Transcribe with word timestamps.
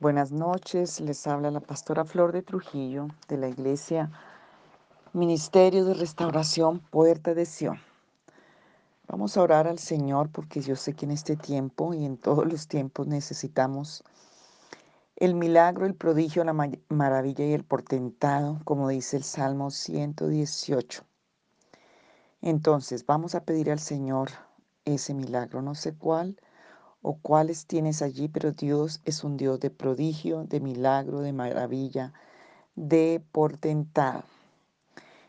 Buenas 0.00 0.32
noches, 0.32 0.98
les 0.98 1.26
habla 1.26 1.50
la 1.50 1.60
pastora 1.60 2.06
Flor 2.06 2.32
de 2.32 2.40
Trujillo 2.40 3.08
de 3.28 3.36
la 3.36 3.48
iglesia 3.48 4.10
Ministerio 5.12 5.84
de 5.84 5.92
Restauración 5.92 6.78
Puerta 6.78 7.34
de 7.34 7.44
Sion. 7.44 7.78
Vamos 9.08 9.36
a 9.36 9.42
orar 9.42 9.68
al 9.68 9.78
Señor 9.78 10.30
porque 10.30 10.62
yo 10.62 10.74
sé 10.74 10.94
que 10.94 11.04
en 11.04 11.10
este 11.10 11.36
tiempo 11.36 11.92
y 11.92 12.06
en 12.06 12.16
todos 12.16 12.50
los 12.50 12.66
tiempos 12.66 13.08
necesitamos 13.08 14.02
el 15.16 15.34
milagro, 15.34 15.84
el 15.84 15.94
prodigio, 15.94 16.44
la 16.44 16.54
maravilla 16.88 17.44
y 17.44 17.52
el 17.52 17.64
portentado, 17.64 18.58
como 18.64 18.88
dice 18.88 19.18
el 19.18 19.22
Salmo 19.22 19.70
118. 19.70 21.04
Entonces 22.40 23.04
vamos 23.04 23.34
a 23.34 23.44
pedir 23.44 23.70
al 23.70 23.80
Señor 23.80 24.30
ese 24.86 25.12
milagro, 25.12 25.60
no 25.60 25.74
sé 25.74 25.92
cuál 25.92 26.38
o 27.02 27.16
cuáles 27.16 27.66
tienes 27.66 28.02
allí, 28.02 28.28
pero 28.28 28.52
Dios 28.52 29.00
es 29.04 29.24
un 29.24 29.36
Dios 29.36 29.60
de 29.60 29.70
prodigio, 29.70 30.44
de 30.44 30.60
milagro, 30.60 31.20
de 31.20 31.32
maravilla, 31.32 32.12
de 32.76 33.22
portentado. 33.32 34.24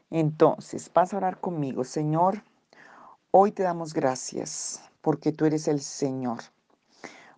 Entonces, 0.09 0.91
vas 0.93 1.13
a 1.13 1.17
orar 1.17 1.39
conmigo, 1.39 1.83
Señor, 1.85 2.43
hoy 3.31 3.51
te 3.53 3.63
damos 3.63 3.93
gracias 3.93 4.81
porque 5.01 5.31
tú 5.31 5.45
eres 5.45 5.67
el 5.69 5.79
Señor, 5.79 6.39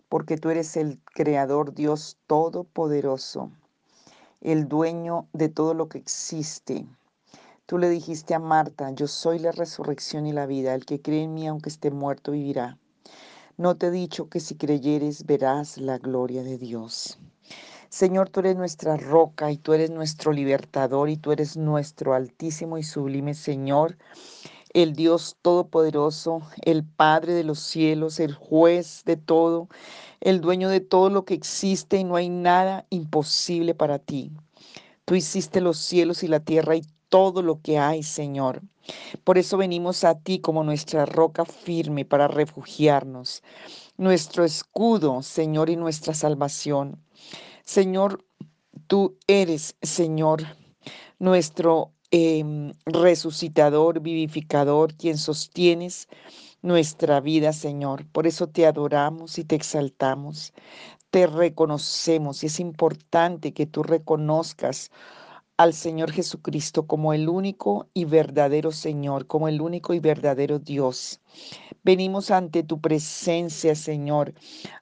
porque 0.08 0.36
tú 0.36 0.50
eres 0.50 0.76
el 0.76 0.98
Creador 1.04 1.72
Dios 1.72 2.18
Todopoderoso, 2.26 3.50
el 4.40 4.68
dueño 4.68 5.28
de 5.32 5.48
todo 5.48 5.74
lo 5.74 5.88
que 5.88 5.98
existe. 5.98 6.86
Tú 7.66 7.78
le 7.78 7.88
dijiste 7.88 8.34
a 8.34 8.40
Marta, 8.40 8.90
yo 8.90 9.06
soy 9.06 9.38
la 9.38 9.52
resurrección 9.52 10.26
y 10.26 10.32
la 10.32 10.46
vida, 10.46 10.74
el 10.74 10.84
que 10.84 11.00
cree 11.00 11.22
en 11.22 11.34
mí 11.34 11.46
aunque 11.46 11.70
esté 11.70 11.90
muerto 11.92 12.32
vivirá. 12.32 12.76
No 13.56 13.76
te 13.76 13.86
he 13.86 13.90
dicho 13.92 14.28
que 14.28 14.40
si 14.40 14.56
creyeres 14.56 15.26
verás 15.26 15.78
la 15.78 15.98
gloria 15.98 16.42
de 16.42 16.58
Dios. 16.58 17.20
Señor, 17.88 18.28
tú 18.28 18.40
eres 18.40 18.56
nuestra 18.56 18.96
roca 18.96 19.52
y 19.52 19.58
tú 19.58 19.74
eres 19.74 19.90
nuestro 19.90 20.32
libertador 20.32 21.08
y 21.08 21.16
tú 21.16 21.30
eres 21.30 21.56
nuestro 21.56 22.14
altísimo 22.14 22.78
y 22.78 22.82
sublime 22.82 23.32
Señor, 23.34 23.96
el 24.72 24.94
Dios 24.94 25.36
todopoderoso, 25.40 26.42
el 26.62 26.82
Padre 26.82 27.32
de 27.32 27.44
los 27.44 27.60
cielos, 27.60 28.18
el 28.18 28.34
juez 28.34 29.04
de 29.04 29.16
todo, 29.16 29.68
el 30.20 30.40
dueño 30.40 30.68
de 30.68 30.80
todo 30.80 31.08
lo 31.08 31.24
que 31.24 31.34
existe 31.34 31.98
y 31.98 32.02
no 32.02 32.16
hay 32.16 32.30
nada 32.30 32.86
imposible 32.90 33.72
para 33.72 34.00
ti. 34.00 34.32
Tú 35.04 35.14
hiciste 35.14 35.60
los 35.60 35.78
cielos 35.78 36.24
y 36.24 36.26
la 36.26 36.40
tierra 36.40 36.74
y 36.74 36.82
todo 37.08 37.42
lo 37.42 37.60
que 37.60 37.78
hay, 37.78 38.02
Señor. 38.02 38.62
Por 39.24 39.38
eso 39.38 39.56
venimos 39.56 40.04
a 40.04 40.18
ti 40.18 40.40
como 40.40 40.62
nuestra 40.64 41.06
roca 41.06 41.44
firme 41.44 42.04
para 42.04 42.28
refugiarnos, 42.28 43.42
nuestro 43.96 44.44
escudo, 44.44 45.22
Señor, 45.22 45.70
y 45.70 45.76
nuestra 45.76 46.14
salvación. 46.14 47.02
Señor, 47.64 48.24
tú 48.86 49.16
eres, 49.26 49.76
Señor, 49.80 50.42
nuestro 51.18 51.92
em, 52.10 52.72
resucitador, 52.84 54.00
vivificador, 54.00 54.94
quien 54.94 55.16
sostienes 55.16 56.08
nuestra 56.60 57.20
vida, 57.20 57.52
Señor. 57.52 58.06
Por 58.06 58.26
eso 58.26 58.48
te 58.48 58.66
adoramos 58.66 59.38
y 59.38 59.44
te 59.44 59.54
exaltamos, 59.54 60.52
te 61.10 61.26
reconocemos 61.26 62.42
y 62.42 62.46
es 62.46 62.60
importante 62.60 63.54
que 63.54 63.66
tú 63.66 63.82
reconozcas 63.82 64.90
al 65.56 65.72
Señor 65.72 66.10
Jesucristo 66.10 66.88
como 66.88 67.12
el 67.12 67.28
único 67.28 67.88
y 67.94 68.06
verdadero 68.06 68.72
Señor, 68.72 69.28
como 69.28 69.46
el 69.46 69.60
único 69.60 69.94
y 69.94 70.00
verdadero 70.00 70.58
Dios. 70.58 71.20
Venimos 71.84 72.32
ante 72.32 72.64
tu 72.64 72.80
presencia, 72.80 73.76
Señor, 73.76 74.34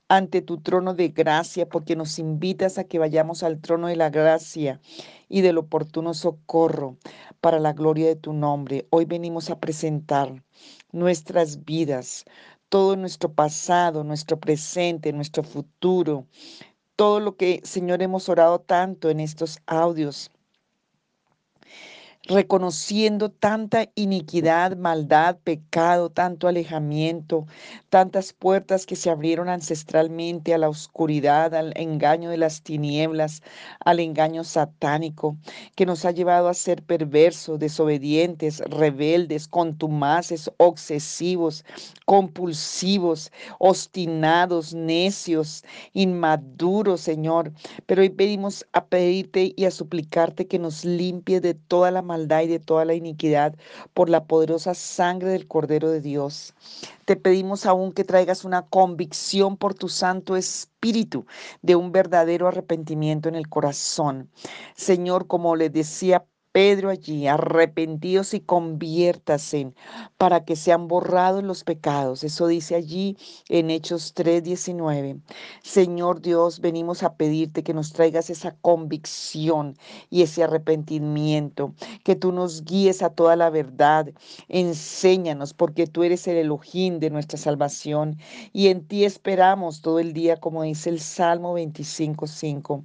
ante 0.09 0.41
tu 0.41 0.63
trono 0.63 0.95
de 0.95 1.09
gracia, 1.09 1.69
porque 1.69 1.95
nos 1.95 2.19
invitas 2.19 2.79
a 2.79 2.85
que 2.85 2.99
vayamos 2.99 3.43
al 3.43 3.61
trono 3.61 3.89
de 3.89 3.97
la 3.97 4.09
gracia 4.09 4.81
y 5.29 5.43
del 5.43 5.59
oportuno 5.59 6.15
socorro 6.15 6.97
para 7.43 7.59
la 7.61 7.75
gloria 7.75 8.07
de 8.07 8.17
tu 8.17 8.33
nombre. 8.33 8.87
Hoy 8.91 9.05
venimos 9.05 9.51
a 9.51 9.59
presentar 9.61 10.43
nuestras 10.91 11.65
vidas, 11.65 12.25
todo 12.71 12.97
nuestro 12.97 13.31
pasado, 13.33 14.05
nuestro 14.05 14.41
presente, 14.41 15.13
nuestro 15.13 15.43
futuro, 15.43 16.27
todo 16.97 17.21
lo 17.21 17.37
que, 17.37 17.61
Señor, 17.63 18.01
hemos 18.01 18.31
orado 18.31 18.61
tanto 18.61 19.11
en 19.11 19.21
estos 19.21 19.59
audios 19.67 20.31
reconociendo 22.29 23.31
tanta 23.31 23.89
iniquidad, 23.97 24.77
maldad, 24.77 25.39
pecado, 25.43 26.09
tanto 26.09 26.47
alejamiento, 26.47 27.47
tantas 27.91 28.33
puertas 28.33 28.87
que 28.87 28.95
se 28.95 29.11
abrieron 29.11 29.49
ancestralmente 29.49 30.55
a 30.55 30.59
la 30.59 30.69
oscuridad, 30.69 31.53
al 31.55 31.73
engaño 31.77 32.31
de 32.31 32.37
las 32.37 32.63
tinieblas, 32.63 33.43
al 33.85 33.99
engaño 33.99 34.45
satánico, 34.45 35.37
que 35.75 35.85
nos 35.85 36.05
ha 36.05 36.13
llevado 36.13 36.49
a 36.49 36.55
ser 36.55 36.83
perversos, 36.83 37.59
desobedientes, 37.59 38.61
rebeldes, 38.61 39.49
contumaces, 39.49 40.49
obsesivos, 40.59 41.65
compulsivos, 42.07 43.33
obstinados, 43.59 44.75
necios, 44.75 45.65
inmaduros, 45.93 47.01
Señor. 47.01 47.53
Pero 47.87 48.03
hoy 48.03 48.11
pedimos 48.11 48.65
a 48.73 48.87
pedirte 48.87 49.53
y 49.57 49.65
a 49.65 49.71
suplicarte 49.73 50.47
que 50.47 50.61
nos 50.61 50.85
limpie 50.85 51.41
de 51.41 51.55
toda 51.55 51.91
la 51.91 52.03
maldad 52.13 52.43
y 52.43 52.47
de 52.49 52.59
toda 52.59 52.85
la 52.85 52.93
iniquidad 52.93 53.55
por 53.95 54.11
la 54.11 54.25
poderosa 54.25 54.75
sangre 54.75 55.31
del 55.31 55.49
Cordero 55.49 55.91
de 55.91 56.03
Dios. 56.03 56.53
Te 57.07 57.17
pedimos 57.17 57.65
aún 57.65 57.93
que 57.93 58.05
traigas 58.05 58.45
una 58.45 58.67
convicción 58.67 59.57
por 59.57 59.73
tu 59.73 59.89
Santo 59.89 60.37
Espíritu 60.37 61.25
de 61.63 61.75
un 61.75 61.91
verdadero 61.91 62.49
arrepentimiento 62.49 63.31
en 63.31 63.35
el 63.35 63.49
corazón. 63.49 64.29
Señor, 64.77 65.27
como 65.27 65.57
le 65.57 65.71
decía 65.71 66.27
Pedro 66.53 66.91
allí, 66.91 67.27
arrepentidos 67.27 68.35
y 68.35 68.41
conviértase 68.41 69.73
para 70.19 70.45
que 70.45 70.55
sean 70.55 70.87
borrados 70.87 71.43
los 71.43 71.65
pecados. 71.65 72.25
Eso 72.25 72.47
dice 72.47 72.75
allí 72.75 73.17
en 73.49 73.71
Hechos 73.71 74.13
3:19. 74.15 75.19
Señor 75.63 76.21
Dios, 76.21 76.61
venimos 76.61 77.03
a 77.03 77.17
pedirte 77.17 77.63
que 77.63 77.73
nos 77.73 77.95
traigas 77.95 78.29
esa 78.29 78.55
convicción 78.61 79.79
y 80.11 80.23
ese 80.23 80.45
arrepentimiento, 80.45 81.75
que 82.05 82.17
tú 82.17 82.33
nos 82.33 82.65
guíes 82.65 83.03
a 83.03 83.11
toda 83.11 83.35
la 83.37 83.49
verdad. 83.49 84.11
Enséñanos 84.49 85.55
porque 85.55 85.87
tú 85.87 86.03
eres 86.03 86.29
el 86.29 86.37
Elohim 86.37 86.99
de 86.99 87.09
nuestra 87.09 87.39
salvación 87.39 88.19
y 88.53 88.69
en 88.69 88.87
ti 88.87 89.05
esperamos 89.05 89.81
todo 89.81 89.99
el 90.01 90.13
día, 90.13 90.37
como 90.37 90.63
dice 90.65 90.91
el 90.91 91.01
Salmo 91.01 91.55
25:5. 91.55 92.85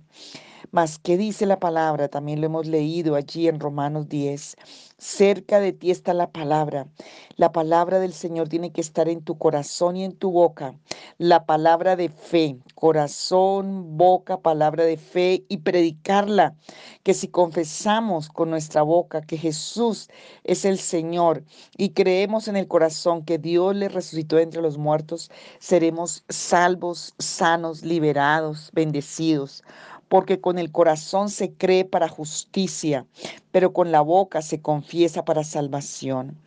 Mas, 0.72 1.00
¿qué 1.00 1.18
dice 1.18 1.46
la 1.46 1.60
palabra? 1.60 2.08
También 2.08 2.42
lo 2.42 2.48
hemos 2.48 2.68
leído 2.68 3.16
allí 3.16 3.48
en 3.48 3.60
Romanos 3.60 4.10
10. 4.10 4.56
Cerca 4.98 5.60
de 5.60 5.74
ti 5.74 5.92
está 5.92 6.14
la 6.14 6.32
palabra. 6.32 6.88
La 7.36 7.52
palabra 7.52 8.00
del 8.00 8.14
Señor 8.14 8.50
tiene 8.50 8.72
que 8.72 8.82
estar 8.82 9.08
en 9.08 9.22
tu 9.22 9.38
corazón 9.38 9.96
y 9.96 10.04
en 10.04 10.14
tu 10.14 10.32
boca. 10.32 10.74
La 11.20 11.46
palabra 11.46 11.96
de 11.96 12.10
fe, 12.10 12.58
corazón, 12.74 13.98
boca, 13.98 14.40
palabra 14.42 14.84
de 14.86 14.98
fe 14.98 15.46
y 15.48 15.58
predicarla. 15.58 16.56
Que 17.04 17.14
si 17.14 17.28
confesamos 17.28 18.30
con 18.30 18.50
nuestra 18.50 18.82
boca 18.82 19.22
que 19.22 19.38
Jesús 19.38 20.10
es 20.44 20.66
el 20.66 20.80
Señor 20.80 21.44
y 21.78 21.90
creemos 21.90 22.48
en 22.48 22.56
el 22.56 22.68
corazón 22.68 23.24
que 23.24 23.38
Dios 23.38 23.76
le 23.76 23.90
resucitó 23.90 24.40
entre 24.40 24.62
los 24.62 24.78
muertos, 24.78 25.30
seremos 25.60 26.24
salvos, 26.28 27.14
sanos, 27.20 27.84
liberados, 27.84 28.72
bendecidos 28.74 29.64
porque 30.10 30.40
con 30.40 30.58
el 30.58 30.72
corazón 30.72 31.30
se 31.30 31.52
cree 31.54 31.86
para 31.86 32.08
justicia, 32.08 33.06
pero 33.52 33.74
con 33.74 33.92
la 33.92 34.02
boca 34.02 34.42
se 34.42 34.62
confiesa 34.62 35.26
para 35.26 35.44
salvación. 35.44 36.38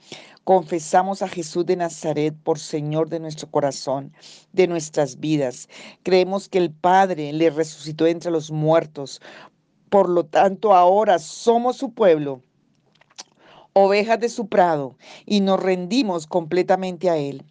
Confesamos 0.44 1.22
a 1.22 1.28
Jesús 1.28 1.66
de 1.66 1.76
Nazaret 1.76 2.34
por 2.42 2.58
Señor 2.58 3.08
de 3.08 3.20
nuestro 3.20 3.50
corazón, 3.50 4.12
de 4.52 4.66
nuestras 4.66 5.20
vidas. 5.20 5.68
Creemos 6.02 6.48
que 6.48 6.58
el 6.58 6.70
Padre 6.70 7.32
le 7.32 7.50
resucitó 7.50 8.06
entre 8.06 8.30
los 8.30 8.50
muertos. 8.50 9.20
Por 9.90 10.08
lo 10.08 10.24
tanto, 10.24 10.74
ahora 10.74 11.18
somos 11.18 11.76
su 11.76 11.92
pueblo, 11.92 12.42
ovejas 13.74 14.18
de 14.18 14.28
su 14.28 14.48
prado, 14.48 14.96
y 15.26 15.40
nos 15.40 15.62
rendimos 15.62 16.26
completamente 16.26 17.10
a 17.10 17.16
Él. 17.16 17.44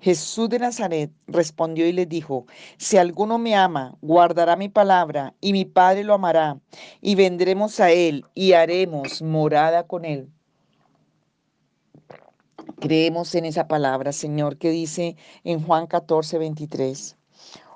Jesús 0.00 0.48
de 0.48 0.58
Nazaret 0.58 1.10
respondió 1.26 1.86
y 1.86 1.92
le 1.92 2.06
dijo, 2.06 2.46
si 2.76 2.96
alguno 2.96 3.38
me 3.38 3.54
ama, 3.54 3.96
guardará 4.02 4.56
mi 4.56 4.68
palabra, 4.68 5.34
y 5.40 5.52
mi 5.52 5.64
Padre 5.64 6.04
lo 6.04 6.14
amará, 6.14 6.58
y 7.00 7.14
vendremos 7.14 7.80
a 7.80 7.90
él 7.90 8.24
y 8.34 8.52
haremos 8.52 9.22
morada 9.22 9.86
con 9.86 10.04
él. 10.04 10.28
Creemos 12.80 13.34
en 13.34 13.44
esa 13.44 13.68
palabra, 13.68 14.12
Señor, 14.12 14.56
que 14.56 14.70
dice 14.70 15.16
en 15.44 15.62
Juan 15.64 15.86
14, 15.86 16.38
23. 16.38 17.16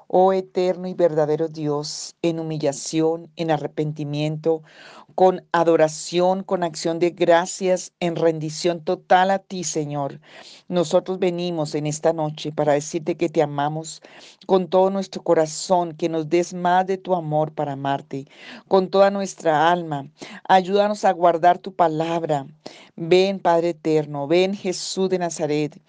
Oh 0.08 0.32
eterno 0.32 0.86
y 0.86 0.94
verdadero 0.94 1.48
Dios, 1.48 2.14
en 2.22 2.38
humillación, 2.38 3.30
en 3.36 3.50
arrepentimiento, 3.50 4.62
con 5.16 5.44
adoración, 5.50 6.44
con 6.44 6.62
acción 6.62 6.98
de 6.98 7.10
gracias, 7.10 7.92
en 8.00 8.14
rendición 8.14 8.84
total 8.84 9.30
a 9.30 9.40
ti, 9.40 9.64
Señor. 9.64 10.20
Nosotros 10.68 11.18
venimos 11.18 11.74
en 11.74 11.86
esta 11.86 12.12
noche 12.12 12.52
para 12.52 12.74
decirte 12.74 13.16
que 13.16 13.28
te 13.28 13.42
amamos 13.42 14.00
con 14.46 14.68
todo 14.68 14.90
nuestro 14.90 15.22
corazón, 15.22 15.92
que 15.92 16.08
nos 16.08 16.28
des 16.28 16.54
más 16.54 16.86
de 16.86 16.98
tu 16.98 17.14
amor 17.14 17.52
para 17.52 17.72
amarte, 17.72 18.26
con 18.68 18.88
toda 18.88 19.10
nuestra 19.10 19.70
alma. 19.72 20.08
Ayúdanos 20.48 21.04
a 21.04 21.12
guardar 21.12 21.58
tu 21.58 21.74
palabra. 21.74 22.46
Ven, 22.94 23.40
Padre 23.40 23.70
eterno, 23.70 24.28
ven 24.28 24.54
Jesús 24.54 25.08
de 25.08 25.18
Nazaret. 25.18 25.80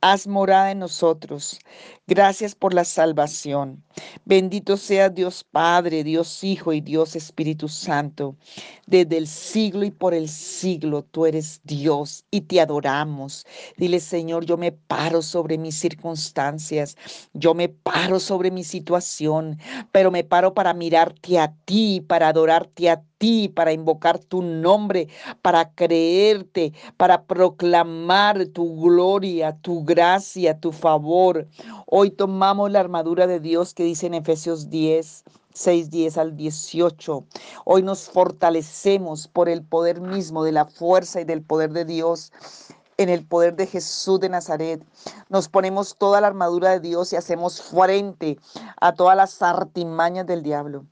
Haz 0.00 0.28
morada 0.28 0.70
en 0.70 0.78
nosotros. 0.78 1.58
Gracias 2.08 2.54
por 2.54 2.72
la 2.72 2.86
salvación. 2.86 3.84
Bendito 4.24 4.78
sea 4.78 5.10
Dios 5.10 5.44
Padre, 5.44 6.02
Dios 6.02 6.42
Hijo 6.42 6.72
y 6.72 6.80
Dios 6.80 7.14
Espíritu 7.14 7.68
Santo. 7.68 8.34
Desde 8.86 9.18
el 9.18 9.26
siglo 9.26 9.84
y 9.84 9.90
por 9.90 10.14
el 10.14 10.30
siglo 10.30 11.02
tú 11.02 11.26
eres 11.26 11.60
Dios 11.64 12.24
y 12.30 12.40
te 12.40 12.62
adoramos. 12.62 13.44
Dile, 13.76 14.00
Señor, 14.00 14.46
yo 14.46 14.56
me 14.56 14.72
paro 14.72 15.20
sobre 15.20 15.58
mis 15.58 15.78
circunstancias, 15.78 16.96
yo 17.34 17.52
me 17.52 17.68
paro 17.68 18.18
sobre 18.20 18.50
mi 18.50 18.64
situación, 18.64 19.58
pero 19.92 20.10
me 20.10 20.24
paro 20.24 20.54
para 20.54 20.72
mirarte 20.72 21.38
a 21.38 21.54
ti, 21.66 22.00
para 22.00 22.28
adorarte 22.28 22.88
a 22.88 23.02
ti, 23.18 23.48
para 23.48 23.72
invocar 23.72 24.18
tu 24.18 24.40
nombre, 24.42 25.08
para 25.42 25.70
creerte, 25.74 26.72
para 26.96 27.24
proclamar 27.24 28.46
tu 28.46 28.80
gloria, 28.80 29.58
tu 29.60 29.84
gracia, 29.84 30.58
tu 30.58 30.72
favor. 30.72 31.46
Hoy 32.00 32.12
tomamos 32.12 32.70
la 32.70 32.78
armadura 32.78 33.26
de 33.26 33.40
Dios 33.40 33.74
que 33.74 33.82
dice 33.82 34.06
en 34.06 34.14
Efesios 34.14 34.70
10, 34.70 35.24
6, 35.52 35.90
10 35.90 36.18
al 36.18 36.36
18. 36.36 37.24
Hoy 37.64 37.82
nos 37.82 38.08
fortalecemos 38.08 39.26
por 39.26 39.48
el 39.48 39.64
poder 39.64 40.00
mismo 40.00 40.44
de 40.44 40.52
la 40.52 40.64
fuerza 40.64 41.20
y 41.20 41.24
del 41.24 41.42
poder 41.42 41.72
de 41.72 41.84
Dios 41.84 42.32
en 42.98 43.08
el 43.08 43.26
poder 43.26 43.56
de 43.56 43.66
Jesús 43.66 44.20
de 44.20 44.28
Nazaret. 44.28 44.80
Nos 45.28 45.48
ponemos 45.48 45.96
toda 45.96 46.20
la 46.20 46.28
armadura 46.28 46.70
de 46.70 46.78
Dios 46.78 47.12
y 47.12 47.16
hacemos 47.16 47.60
frente 47.62 48.38
a 48.80 48.94
todas 48.94 49.16
las 49.16 49.42
artimañas 49.42 50.24
del 50.24 50.44
diablo. 50.44 50.84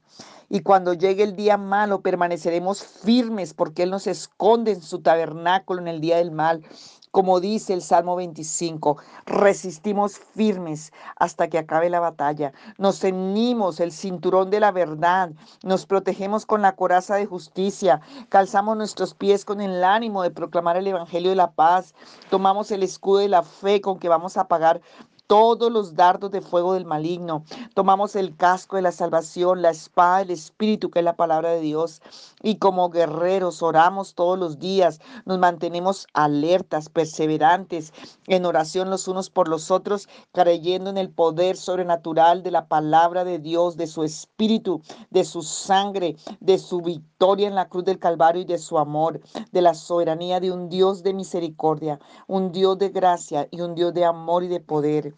Y 0.49 0.59
cuando 0.59 0.93
llegue 0.93 1.23
el 1.23 1.37
día 1.37 1.55
malo, 1.55 2.01
permaneceremos 2.01 2.83
firmes 2.83 3.53
porque 3.53 3.83
Él 3.83 3.91
nos 3.91 4.07
esconde 4.07 4.71
en 4.73 4.81
su 4.81 4.99
tabernáculo 4.99 5.79
en 5.79 5.87
el 5.87 6.01
día 6.01 6.17
del 6.17 6.31
mal. 6.31 6.65
Como 7.11 7.39
dice 7.39 7.73
el 7.73 7.81
Salmo 7.81 8.15
25, 8.15 8.97
resistimos 9.25 10.17
firmes 10.17 10.91
hasta 11.15 11.47
que 11.47 11.57
acabe 11.57 11.89
la 11.89 11.99
batalla. 11.99 12.53
Nos 12.77 12.99
ceñimos 12.99 13.79
el 13.79 13.91
cinturón 13.91 14.49
de 14.49 14.59
la 14.59 14.71
verdad, 14.71 15.31
nos 15.63 15.85
protegemos 15.85 16.45
con 16.45 16.61
la 16.61 16.75
coraza 16.75 17.15
de 17.15 17.25
justicia, 17.25 18.01
calzamos 18.29 18.77
nuestros 18.77 19.13
pies 19.13 19.45
con 19.45 19.61
el 19.61 19.83
ánimo 19.83 20.21
de 20.21 20.31
proclamar 20.31 20.77
el 20.77 20.87
Evangelio 20.87 21.29
de 21.29 21.35
la 21.35 21.51
paz, 21.51 21.95
tomamos 22.29 22.71
el 22.71 22.83
escudo 22.83 23.19
de 23.19 23.29
la 23.29 23.43
fe 23.43 23.81
con 23.81 23.99
que 23.99 24.09
vamos 24.09 24.37
a 24.37 24.47
pagar 24.47 24.81
todos 25.27 25.71
los 25.71 25.95
dardos 25.95 26.31
de 26.31 26.41
fuego 26.41 26.73
del 26.73 26.85
maligno. 26.85 27.43
Tomamos 27.73 28.15
el 28.15 28.35
casco 28.35 28.77
de 28.77 28.81
la 28.81 28.91
salvación, 28.91 29.61
la 29.61 29.69
espada 29.69 30.19
del 30.19 30.31
Espíritu, 30.31 30.89
que 30.89 30.99
es 30.99 31.05
la 31.05 31.17
palabra 31.17 31.51
de 31.51 31.59
Dios. 31.59 32.01
Y 32.41 32.55
como 32.55 32.89
guerreros 32.89 33.61
oramos 33.61 34.15
todos 34.15 34.39
los 34.39 34.57
días, 34.57 34.99
nos 35.25 35.37
mantenemos 35.37 36.07
alertas, 36.13 36.89
perseverantes, 36.89 37.93
en 38.27 38.45
oración 38.45 38.89
los 38.89 39.07
unos 39.07 39.29
por 39.29 39.49
los 39.49 39.69
otros, 39.69 40.07
creyendo 40.31 40.89
en 40.89 40.97
el 40.97 41.09
poder 41.09 41.57
sobrenatural 41.57 42.41
de 42.41 42.51
la 42.51 42.67
palabra 42.67 43.25
de 43.25 43.39
Dios, 43.39 43.75
de 43.75 43.87
su 43.87 44.03
Espíritu, 44.03 44.81
de 45.09 45.25
su 45.25 45.41
sangre, 45.41 46.15
de 46.39 46.57
su 46.57 46.81
victoria 46.81 47.47
en 47.47 47.55
la 47.55 47.67
cruz 47.67 47.83
del 47.83 47.99
Calvario 47.99 48.41
y 48.43 48.45
de 48.45 48.57
su 48.57 48.77
amor, 48.77 49.19
de 49.51 49.61
la 49.61 49.73
soberanía 49.73 50.39
de 50.39 50.51
un 50.51 50.69
Dios 50.69 51.03
de 51.03 51.13
misericordia, 51.13 51.99
un 52.27 52.51
Dios 52.51 52.77
de 52.77 52.89
gracia 52.89 53.47
y 53.51 53.61
un 53.61 53.75
Dios 53.75 53.93
de 53.93 54.05
amor 54.05 54.43
y 54.43 54.47
de 54.47 54.59
poder. 54.61 55.16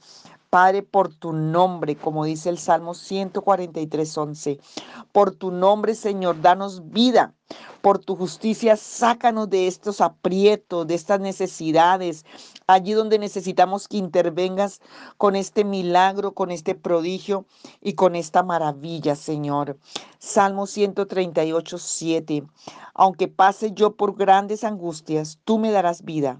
Padre, 0.49 0.81
por 0.81 1.13
tu 1.13 1.31
nombre, 1.31 1.95
como 1.95 2.25
dice 2.25 2.49
el 2.49 2.57
Salmo 2.57 2.95
143, 2.95 4.17
11. 4.17 4.59
Por 5.11 5.31
tu 5.31 5.51
nombre, 5.51 5.93
Señor, 5.93 6.41
danos 6.41 6.89
vida. 6.89 7.35
Por 7.81 7.99
tu 7.99 8.15
justicia, 8.15 8.75
sácanos 8.75 9.49
de 9.49 9.67
estos 9.67 10.01
aprietos, 10.01 10.87
de 10.87 10.95
estas 10.95 11.19
necesidades, 11.19 12.25
allí 12.65 12.93
donde 12.93 13.19
necesitamos 13.19 13.87
que 13.87 13.97
intervengas 13.97 14.81
con 15.17 15.35
este 15.35 15.63
milagro, 15.63 16.33
con 16.33 16.49
este 16.49 16.73
prodigio 16.73 17.45
y 17.79 17.93
con 17.93 18.15
esta 18.15 18.41
maravilla, 18.41 19.15
Señor. 19.15 19.77
Salmo 20.17 20.65
138, 20.65 21.77
7. 21.77 22.43
Aunque 22.95 23.27
pase 23.27 23.71
yo 23.71 23.95
por 23.95 24.15
grandes 24.15 24.63
angustias, 24.63 25.39
tú 25.45 25.59
me 25.59 25.71
darás 25.71 26.03
vida. 26.03 26.39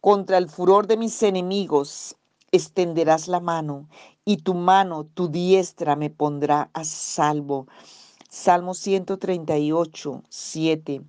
Contra 0.00 0.38
el 0.38 0.48
furor 0.48 0.86
de 0.86 0.96
mis 0.96 1.22
enemigos, 1.22 2.17
extenderás 2.52 3.28
la 3.28 3.40
mano 3.40 3.88
y 4.24 4.38
tu 4.38 4.54
mano, 4.54 5.04
tu 5.04 5.28
diestra 5.28 5.96
me 5.96 6.10
pondrá 6.10 6.70
a 6.72 6.84
salvo. 6.84 7.66
Salmo 8.30 8.74
138, 8.74 10.22
7. 10.28 11.02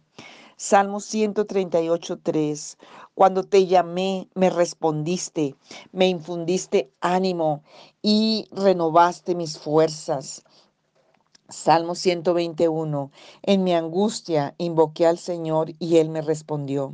Salmo 0.56 1.00
138, 1.00 2.20
3. 2.20 2.78
Cuando 3.14 3.44
te 3.44 3.68
llamé, 3.68 4.30
me 4.36 4.50
respondiste, 4.50 5.56
me 5.92 6.08
infundiste 6.08 6.92
ánimo 7.02 7.64
y 8.02 8.48
renovaste 8.52 9.36
mis 9.36 9.58
fuerzas. 9.58 10.44
Salmo 11.50 11.96
121. 11.96 13.12
En 13.42 13.64
mi 13.64 13.74
angustia 13.74 14.54
invoqué 14.60 15.08
al 15.08 15.18
Señor 15.18 15.72
y 15.80 15.98
Él 15.98 16.10
me 16.10 16.22
respondió. 16.22 16.94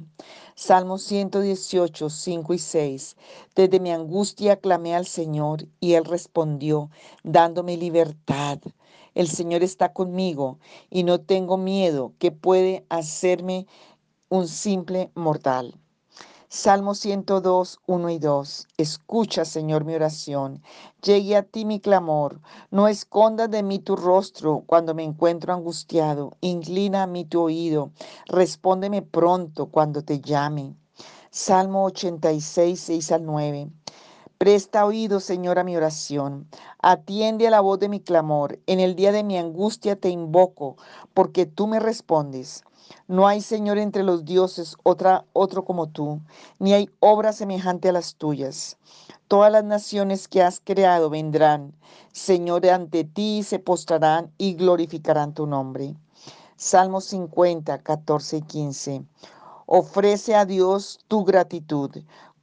Salmo 0.56 0.98
118, 0.98 2.10
5 2.10 2.54
y 2.54 2.60
6. 2.60 3.18
Desde 3.54 3.82
mi 3.82 3.92
angustia 3.92 4.56
clamé 4.56 4.96
al 4.96 5.08
Señor 5.08 5.68
y 5.82 5.96
Él 5.96 6.06
respondió, 6.06 6.90
dándome 7.24 7.76
libertad. 7.76 8.60
El 9.14 9.28
Señor 9.28 9.62
está 9.62 9.92
conmigo 9.92 10.60
y 10.90 11.04
no 11.04 11.20
tengo 11.20 11.58
miedo 11.58 12.14
que 12.18 12.32
puede 12.32 12.86
hacerme 12.88 13.68
un 14.30 14.48
simple 14.48 15.12
mortal. 15.16 15.76
Salmo 16.58 16.96
102, 16.96 17.82
1 17.86 18.10
y 18.12 18.18
2. 18.18 18.68
Escucha, 18.78 19.44
Señor, 19.44 19.84
mi 19.84 19.94
oración. 19.94 20.64
Llegue 21.04 21.36
a 21.36 21.44
ti 21.44 21.66
mi 21.66 21.82
clamor. 21.82 22.40
No 22.72 22.88
escondas 22.88 23.52
de 23.52 23.62
mí 23.62 23.80
tu 23.80 23.98
rostro 23.98 24.64
cuando 24.66 24.96
me 24.96 25.04
encuentro 25.04 25.54
angustiado. 25.54 26.32
Inclina 26.40 27.04
a 27.04 27.08
mí 27.08 27.26
tu 27.26 27.42
oído. 27.42 27.92
Respóndeme 28.28 29.02
pronto 29.02 29.66
cuando 29.66 30.02
te 30.02 30.22
llame. 30.22 30.78
Salmo 31.30 31.84
86, 31.84 32.80
6 32.80 33.12
al 33.12 33.26
9. 33.26 33.68
Presta 34.38 34.86
oído, 34.86 35.20
Señor, 35.20 35.60
a 35.60 35.66
mi 35.66 35.76
oración. 35.76 36.48
Atiende 36.80 37.48
a 37.48 37.52
la 37.52 37.60
voz 37.60 37.80
de 37.80 37.90
mi 37.90 38.00
clamor. 38.00 38.60
En 38.66 38.80
el 38.80 38.96
día 38.96 39.12
de 39.12 39.26
mi 39.26 39.38
angustia 39.38 39.98
te 39.98 40.08
invoco, 40.08 40.78
porque 41.14 41.46
tú 41.46 41.68
me 41.68 41.82
respondes. 41.82 42.64
No 43.08 43.28
hay 43.28 43.42
Señor 43.42 43.78
entre 43.78 44.04
los 44.04 44.26
dioses 44.26 44.76
otra, 44.84 45.26
otro 45.34 45.66
como 45.66 45.88
tú, 45.88 46.22
ni 46.60 46.74
hay 46.74 46.90
obra 47.00 47.34
semejante 47.34 47.90
a 47.90 47.92
las 47.92 48.16
tuyas. 48.16 48.78
Todas 49.28 49.52
las 49.52 49.64
naciones 49.64 50.28
que 50.28 50.42
has 50.42 50.60
creado 50.60 51.10
vendrán, 51.10 51.74
Señor, 52.12 52.66
ante 52.68 53.04
ti 53.04 53.44
se 53.44 53.60
postrarán 53.60 54.32
y 54.38 54.54
glorificarán 54.54 55.34
tu 55.34 55.48
nombre. 55.48 55.96
Salmo 56.58 57.02
50, 57.02 57.80
14 57.80 58.38
y 58.38 58.42
15. 58.42 59.04
Ofrece 59.66 60.36
a 60.36 60.46
Dios 60.46 61.00
tu 61.08 61.26
gratitud. 61.26 61.92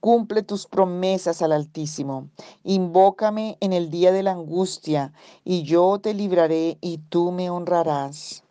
Cumple 0.00 0.42
tus 0.42 0.66
promesas 0.66 1.40
al 1.40 1.52
Altísimo. 1.52 2.28
Invócame 2.64 3.56
en 3.60 3.72
el 3.72 3.88
día 3.88 4.10
de 4.10 4.24
la 4.24 4.32
angustia, 4.32 5.12
y 5.44 5.62
yo 5.62 6.00
te 6.00 6.12
libraré 6.12 6.76
y 6.80 6.98
tú 6.98 7.30
me 7.30 7.48
honrarás. 7.48 8.42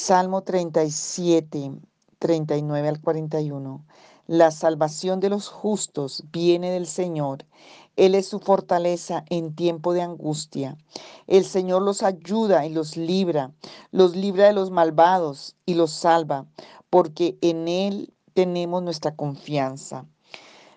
Salmo 0.00 0.42
37, 0.42 1.72
39 2.20 2.88
al 2.88 3.00
41. 3.00 3.84
La 4.28 4.52
salvación 4.52 5.18
de 5.18 5.28
los 5.28 5.48
justos 5.48 6.22
viene 6.30 6.70
del 6.70 6.86
Señor. 6.86 7.44
Él 7.96 8.14
es 8.14 8.28
su 8.28 8.38
fortaleza 8.38 9.24
en 9.28 9.56
tiempo 9.56 9.92
de 9.94 10.02
angustia. 10.02 10.76
El 11.26 11.44
Señor 11.44 11.82
los 11.82 12.04
ayuda 12.04 12.64
y 12.64 12.72
los 12.72 12.96
libra, 12.96 13.50
los 13.90 14.14
libra 14.14 14.46
de 14.46 14.52
los 14.52 14.70
malvados 14.70 15.56
y 15.66 15.74
los 15.74 15.90
salva, 15.90 16.46
porque 16.90 17.36
en 17.40 17.66
Él 17.66 18.14
tenemos 18.34 18.84
nuestra 18.84 19.16
confianza. 19.16 20.06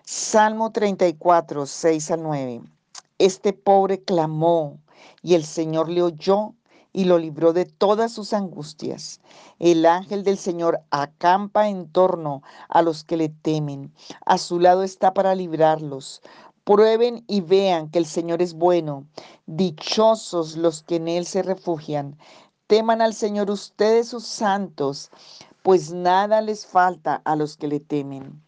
Salmo 0.04 0.72
34, 0.72 1.66
6 1.66 2.10
al 2.10 2.22
9. 2.24 2.60
Este 3.18 3.52
pobre 3.52 4.02
clamó 4.02 4.80
y 5.22 5.34
el 5.34 5.44
Señor 5.44 5.88
le 5.88 6.02
oyó 6.02 6.54
y 6.92 7.04
lo 7.04 7.18
libró 7.18 7.52
de 7.52 7.64
todas 7.64 8.12
sus 8.12 8.32
angustias. 8.32 9.20
El 9.58 9.86
ángel 9.86 10.24
del 10.24 10.38
Señor 10.38 10.80
acampa 10.90 11.68
en 11.68 11.88
torno 11.90 12.42
a 12.68 12.82
los 12.82 13.04
que 13.04 13.16
le 13.16 13.28
temen. 13.28 13.92
A 14.26 14.38
su 14.38 14.60
lado 14.60 14.82
está 14.82 15.14
para 15.14 15.34
librarlos. 15.34 16.22
Prueben 16.64 17.24
y 17.26 17.40
vean 17.40 17.90
que 17.90 17.98
el 17.98 18.06
Señor 18.06 18.42
es 18.42 18.54
bueno. 18.54 19.06
Dichosos 19.46 20.56
los 20.56 20.82
que 20.82 20.96
en 20.96 21.08
Él 21.08 21.26
se 21.26 21.42
refugian. 21.42 22.16
Teman 22.66 23.02
al 23.02 23.14
Señor 23.14 23.50
ustedes 23.50 24.08
sus 24.08 24.24
santos, 24.24 25.10
pues 25.62 25.92
nada 25.92 26.40
les 26.40 26.66
falta 26.66 27.20
a 27.24 27.36
los 27.36 27.56
que 27.56 27.68
le 27.68 27.80
temen. 27.80 28.42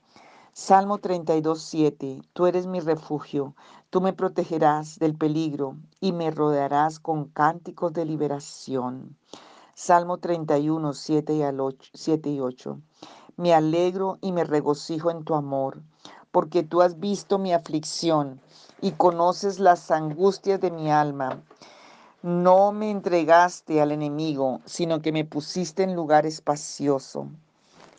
Salmo 0.57 0.99
32, 0.99 1.61
7. 1.61 2.23
Tú 2.33 2.47
eres 2.47 2.69
mi 2.69 2.79
refugio, 2.79 3.57
tú 3.91 4.01
me 4.01 4.13
protegerás 4.13 5.01
del 5.01 5.17
peligro 5.17 5.75
y 6.01 6.13
me 6.13 6.31
rodearás 6.31 7.01
con 7.01 7.25
cánticos 7.25 7.93
de 7.93 8.05
liberación. 8.05 9.17
Salmo 9.75 10.19
31, 10.19 10.93
7 10.93 11.35
y, 11.35 11.43
8, 11.43 11.91
7 11.93 12.31
y 12.31 12.39
8. 12.39 12.79
Me 13.37 13.53
alegro 13.53 14.19
y 14.21 14.31
me 14.31 14.45
regocijo 14.45 15.11
en 15.11 15.25
tu 15.25 15.35
amor, 15.35 15.83
porque 16.31 16.63
tú 16.63 16.83
has 16.83 17.01
visto 17.01 17.41
mi 17.41 17.53
aflicción 17.53 18.41
y 18.81 18.93
conoces 18.93 19.59
las 19.59 19.91
angustias 19.91 20.61
de 20.61 20.71
mi 20.71 20.89
alma. 20.89 21.43
No 22.23 22.71
me 22.71 22.93
entregaste 22.93 23.83
al 23.83 23.91
enemigo, 23.91 24.61
sino 24.67 25.03
que 25.03 25.11
me 25.11 25.25
pusiste 25.25 25.83
en 25.83 25.97
lugar 25.97 26.27
espacioso. 26.27 27.27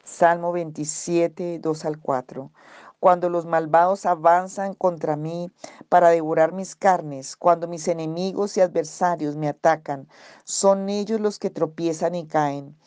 Salmo 0.06 0.52
27, 0.52 1.58
2 1.58 1.86
al 1.86 2.00
4. 2.00 2.52
Cuando 3.00 3.28
los 3.28 3.48
malvados 3.48 4.06
avanzan 4.06 4.76
contra 4.76 5.16
mí 5.16 5.50
para 5.90 6.10
devorar 6.10 6.54
mis 6.54 6.76
carnes, 6.76 7.36
cuando 7.36 7.68
mis 7.68 7.88
enemigos 7.88 8.56
y 8.56 8.62
adversarios 8.62 9.36
me 9.36 9.48
atacan, 9.48 10.08
son 10.44 10.90
ellos 10.90 11.20
los 11.20 11.40
que 11.40 11.50
tropiezan 11.50 12.14
y 12.14 12.28
caen. 12.28 12.78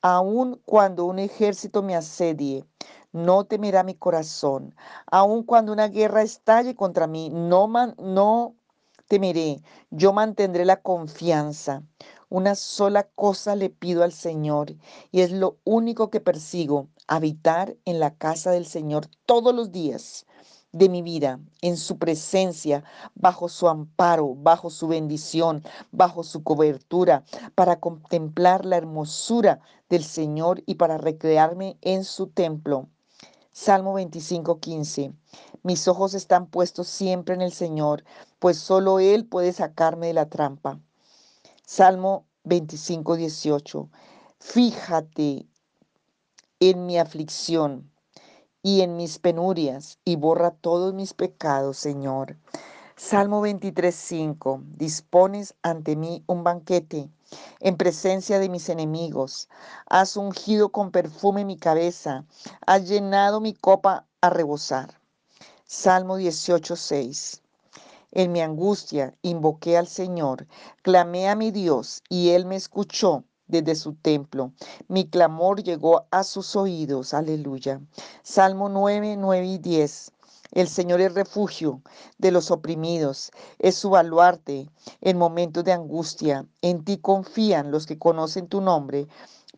Aun 0.00 0.62
cuando 0.64 1.04
un 1.04 1.18
ejército 1.18 1.82
me 1.82 1.94
asedie, 1.94 2.64
no 3.12 3.44
temerá 3.44 3.82
mi 3.84 3.94
corazón. 3.94 4.74
Aun 5.10 5.42
cuando 5.42 5.72
una 5.72 5.88
guerra 5.88 6.22
estalle 6.22 6.74
contra 6.74 7.06
mí, 7.06 7.28
no, 7.30 7.68
no 7.98 8.56
temeré, 9.08 9.62
yo 9.90 10.14
mantendré 10.14 10.64
la 10.64 10.80
confianza. 10.80 11.82
Una 12.34 12.54
sola 12.54 13.10
cosa 13.14 13.56
le 13.56 13.68
pido 13.68 14.02
al 14.02 14.12
Señor 14.14 14.74
y 15.10 15.20
es 15.20 15.32
lo 15.32 15.58
único 15.64 16.08
que 16.08 16.18
persigo, 16.18 16.88
habitar 17.06 17.76
en 17.84 18.00
la 18.00 18.14
casa 18.14 18.50
del 18.52 18.64
Señor 18.64 19.06
todos 19.26 19.54
los 19.54 19.70
días 19.70 20.24
de 20.72 20.88
mi 20.88 21.02
vida, 21.02 21.40
en 21.60 21.76
su 21.76 21.98
presencia, 21.98 22.84
bajo 23.14 23.50
su 23.50 23.68
amparo, 23.68 24.34
bajo 24.34 24.70
su 24.70 24.88
bendición, 24.88 25.62
bajo 25.90 26.24
su 26.24 26.42
cobertura, 26.42 27.22
para 27.54 27.80
contemplar 27.80 28.64
la 28.64 28.78
hermosura 28.78 29.60
del 29.90 30.02
Señor 30.02 30.62
y 30.64 30.76
para 30.76 30.96
recrearme 30.96 31.76
en 31.82 32.02
su 32.02 32.28
templo. 32.28 32.88
Salmo 33.52 33.92
25, 33.92 34.58
15. 34.58 35.12
Mis 35.64 35.86
ojos 35.86 36.14
están 36.14 36.46
puestos 36.46 36.88
siempre 36.88 37.34
en 37.34 37.42
el 37.42 37.52
Señor, 37.52 38.04
pues 38.38 38.56
solo 38.56 39.00
Él 39.00 39.26
puede 39.26 39.52
sacarme 39.52 40.06
de 40.06 40.14
la 40.14 40.30
trampa. 40.30 40.80
Salmo 41.74 42.26
25, 42.44 43.16
18. 43.16 43.88
Fíjate 44.40 45.46
en 46.60 46.84
mi 46.84 46.98
aflicción 46.98 47.90
y 48.62 48.82
en 48.82 48.98
mis 48.98 49.18
penurias 49.18 49.98
y 50.04 50.16
borra 50.16 50.50
todos 50.50 50.92
mis 50.92 51.14
pecados, 51.14 51.78
Señor. 51.78 52.36
Salmo 52.94 53.40
23, 53.40 53.94
5. 53.94 54.60
Dispones 54.76 55.54
ante 55.62 55.96
mí 55.96 56.22
un 56.26 56.44
banquete 56.44 57.08
en 57.60 57.78
presencia 57.78 58.38
de 58.38 58.50
mis 58.50 58.68
enemigos. 58.68 59.48
Has 59.86 60.18
ungido 60.18 60.72
con 60.72 60.90
perfume 60.90 61.46
mi 61.46 61.56
cabeza. 61.56 62.26
Has 62.66 62.86
llenado 62.86 63.40
mi 63.40 63.54
copa 63.54 64.06
a 64.20 64.28
rebosar. 64.28 65.00
Salmo 65.64 66.18
18, 66.18 66.76
6. 66.76 67.41
En 68.14 68.30
mi 68.30 68.42
angustia 68.42 69.14
invoqué 69.22 69.78
al 69.78 69.88
Señor, 69.88 70.46
clamé 70.82 71.30
a 71.30 71.34
mi 71.34 71.50
Dios 71.50 72.02
y 72.10 72.30
Él 72.30 72.44
me 72.44 72.56
escuchó 72.56 73.24
desde 73.46 73.74
su 73.74 73.94
templo. 73.94 74.52
Mi 74.86 75.08
clamor 75.08 75.62
llegó 75.62 76.06
a 76.10 76.22
sus 76.22 76.54
oídos. 76.54 77.14
Aleluya. 77.14 77.80
Salmo 78.22 78.68
9, 78.68 79.16
9 79.16 79.46
y 79.46 79.58
10. 79.58 80.12
El 80.52 80.68
Señor 80.68 81.00
es 81.00 81.14
refugio 81.14 81.80
de 82.18 82.32
los 82.32 82.50
oprimidos, 82.50 83.30
es 83.58 83.76
su 83.76 83.88
baluarte 83.88 84.68
en 85.00 85.16
momentos 85.16 85.64
de 85.64 85.72
angustia. 85.72 86.44
En 86.60 86.84
ti 86.84 86.98
confían 86.98 87.70
los 87.70 87.86
que 87.86 87.98
conocen 87.98 88.46
tu 88.46 88.60
nombre, 88.60 89.08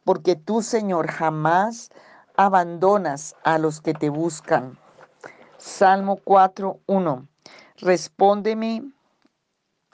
porque 0.05 0.37
tú, 0.37 0.63
Señor, 0.63 1.09
jamás 1.09 1.91
abandonas 2.37 3.35
a 3.43 3.59
los 3.59 3.81
que 3.81 3.95
te 3.95 4.11
buscan. 4.11 4.79
Salmo 5.59 6.21
4, 6.23 6.79
1. 6.87 7.29
Respóndeme, 7.79 8.85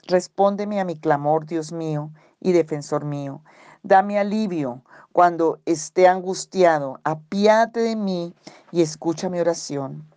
respóndeme 0.03 0.79
a 0.79 0.85
mi 0.85 0.95
clamor, 0.95 1.47
Dios 1.47 1.71
mío 1.71 2.11
y 2.39 2.51
defensor 2.51 3.05
mío. 3.05 3.41
Dame 3.81 4.19
alivio 4.19 4.83
cuando 5.11 5.59
esté 5.65 6.07
angustiado. 6.07 6.99
Apiádate 7.03 7.79
de 7.79 7.95
mí 7.95 8.35
y 8.71 8.83
escucha 8.83 9.29
mi 9.29 9.39
oración. 9.39 10.07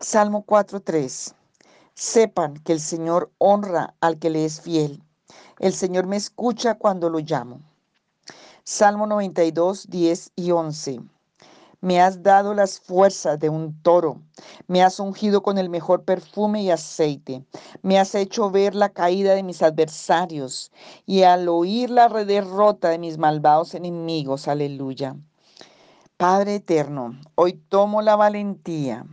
Salmo 0.00 0.46
4.3. 0.46 1.34
Sepan 1.92 2.54
que 2.54 2.72
el 2.72 2.80
Señor 2.80 3.30
honra 3.36 3.94
al 4.00 4.18
que 4.18 4.30
le 4.30 4.46
es 4.46 4.62
fiel. 4.62 5.02
El 5.58 5.74
Señor 5.74 6.06
me 6.06 6.16
escucha 6.16 6.76
cuando 6.76 7.10
lo 7.10 7.18
llamo. 7.18 7.60
Salmo 8.64 9.06
92, 9.06 9.86
10 9.90 10.32
y 10.34 10.50
11. 10.50 11.00
Me 11.80 12.00
has 12.00 12.22
dado 12.22 12.54
las 12.54 12.80
fuerzas 12.80 13.38
de 13.38 13.48
un 13.48 13.80
toro. 13.82 14.20
Me 14.66 14.82
has 14.82 14.98
ungido 15.00 15.42
con 15.42 15.58
el 15.58 15.68
mejor 15.68 16.04
perfume 16.04 16.62
y 16.62 16.70
aceite. 16.70 17.44
Me 17.82 17.98
has 17.98 18.14
hecho 18.14 18.50
ver 18.50 18.74
la 18.74 18.88
caída 18.88 19.34
de 19.34 19.42
mis 19.42 19.62
adversarios 19.62 20.72
y 21.04 21.22
al 21.22 21.48
oír 21.48 21.90
la 21.90 22.08
derrota 22.08 22.88
de 22.88 22.98
mis 22.98 23.18
malvados 23.18 23.74
enemigos. 23.74 24.48
Aleluya. 24.48 25.16
Padre 26.16 26.56
eterno, 26.56 27.18
hoy 27.34 27.52
tomo 27.68 28.02
la 28.02 28.16
valentía 28.16 29.06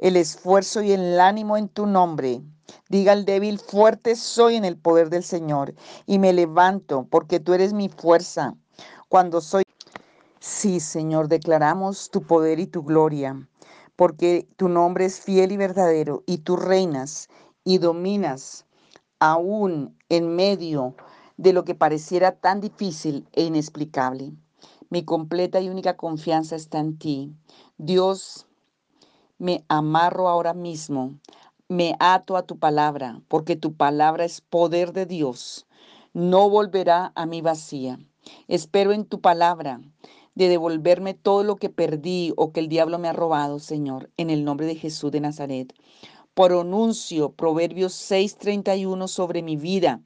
el 0.00 0.16
esfuerzo 0.16 0.82
y 0.82 0.92
el 0.92 1.20
ánimo 1.20 1.56
en 1.56 1.68
tu 1.68 1.86
nombre. 1.86 2.40
Diga 2.88 3.12
el 3.12 3.24
débil, 3.24 3.58
fuerte 3.58 4.16
soy 4.16 4.56
en 4.56 4.64
el 4.64 4.76
poder 4.76 5.10
del 5.10 5.22
Señor 5.22 5.74
y 6.06 6.18
me 6.18 6.32
levanto 6.32 7.06
porque 7.10 7.38
tú 7.38 7.52
eres 7.52 7.72
mi 7.72 7.88
fuerza. 7.88 8.54
Cuando 9.08 9.40
soy... 9.40 9.62
Sí, 10.42 10.80
Señor, 10.80 11.28
declaramos 11.28 12.10
tu 12.10 12.22
poder 12.22 12.60
y 12.60 12.66
tu 12.66 12.82
gloria, 12.82 13.46
porque 13.94 14.48
tu 14.56 14.70
nombre 14.70 15.04
es 15.04 15.20
fiel 15.20 15.52
y 15.52 15.58
verdadero 15.58 16.22
y 16.26 16.38
tú 16.38 16.56
reinas 16.56 17.28
y 17.62 17.76
dominas 17.76 18.64
aún 19.18 19.98
en 20.08 20.34
medio 20.34 20.94
de 21.36 21.52
lo 21.52 21.64
que 21.66 21.74
pareciera 21.74 22.32
tan 22.32 22.62
difícil 22.62 23.28
e 23.32 23.44
inexplicable. 23.44 24.32
Mi 24.88 25.04
completa 25.04 25.60
y 25.60 25.68
única 25.68 25.98
confianza 25.98 26.56
está 26.56 26.78
en 26.78 26.96
ti. 26.96 27.34
Dios, 27.76 28.46
me 29.38 29.62
amarro 29.68 30.30
ahora 30.30 30.54
mismo, 30.54 31.20
me 31.68 31.96
ato 32.00 32.38
a 32.38 32.46
tu 32.46 32.58
palabra, 32.58 33.20
porque 33.28 33.56
tu 33.56 33.74
palabra 33.74 34.24
es 34.24 34.40
poder 34.40 34.94
de 34.94 35.04
Dios. 35.04 35.66
No 36.14 36.48
volverá 36.48 37.12
a 37.14 37.26
mí 37.26 37.42
vacía. 37.42 37.98
Espero 38.48 38.92
en 38.92 39.04
tu 39.04 39.20
palabra 39.20 39.80
de 40.34 40.48
devolverme 40.48 41.14
todo 41.14 41.42
lo 41.44 41.56
que 41.56 41.68
perdí 41.68 42.32
o 42.36 42.52
que 42.52 42.60
el 42.60 42.68
diablo 42.68 42.98
me 42.98 43.08
ha 43.08 43.12
robado, 43.12 43.58
Señor, 43.58 44.10
en 44.16 44.30
el 44.30 44.44
nombre 44.44 44.66
de 44.66 44.76
Jesús 44.76 45.10
de 45.10 45.20
Nazaret. 45.20 45.74
Pronuncio 46.34 47.32
Proverbios 47.32 47.92
6:31 47.92 49.08
sobre 49.08 49.42
mi 49.42 49.56
vida, 49.56 50.02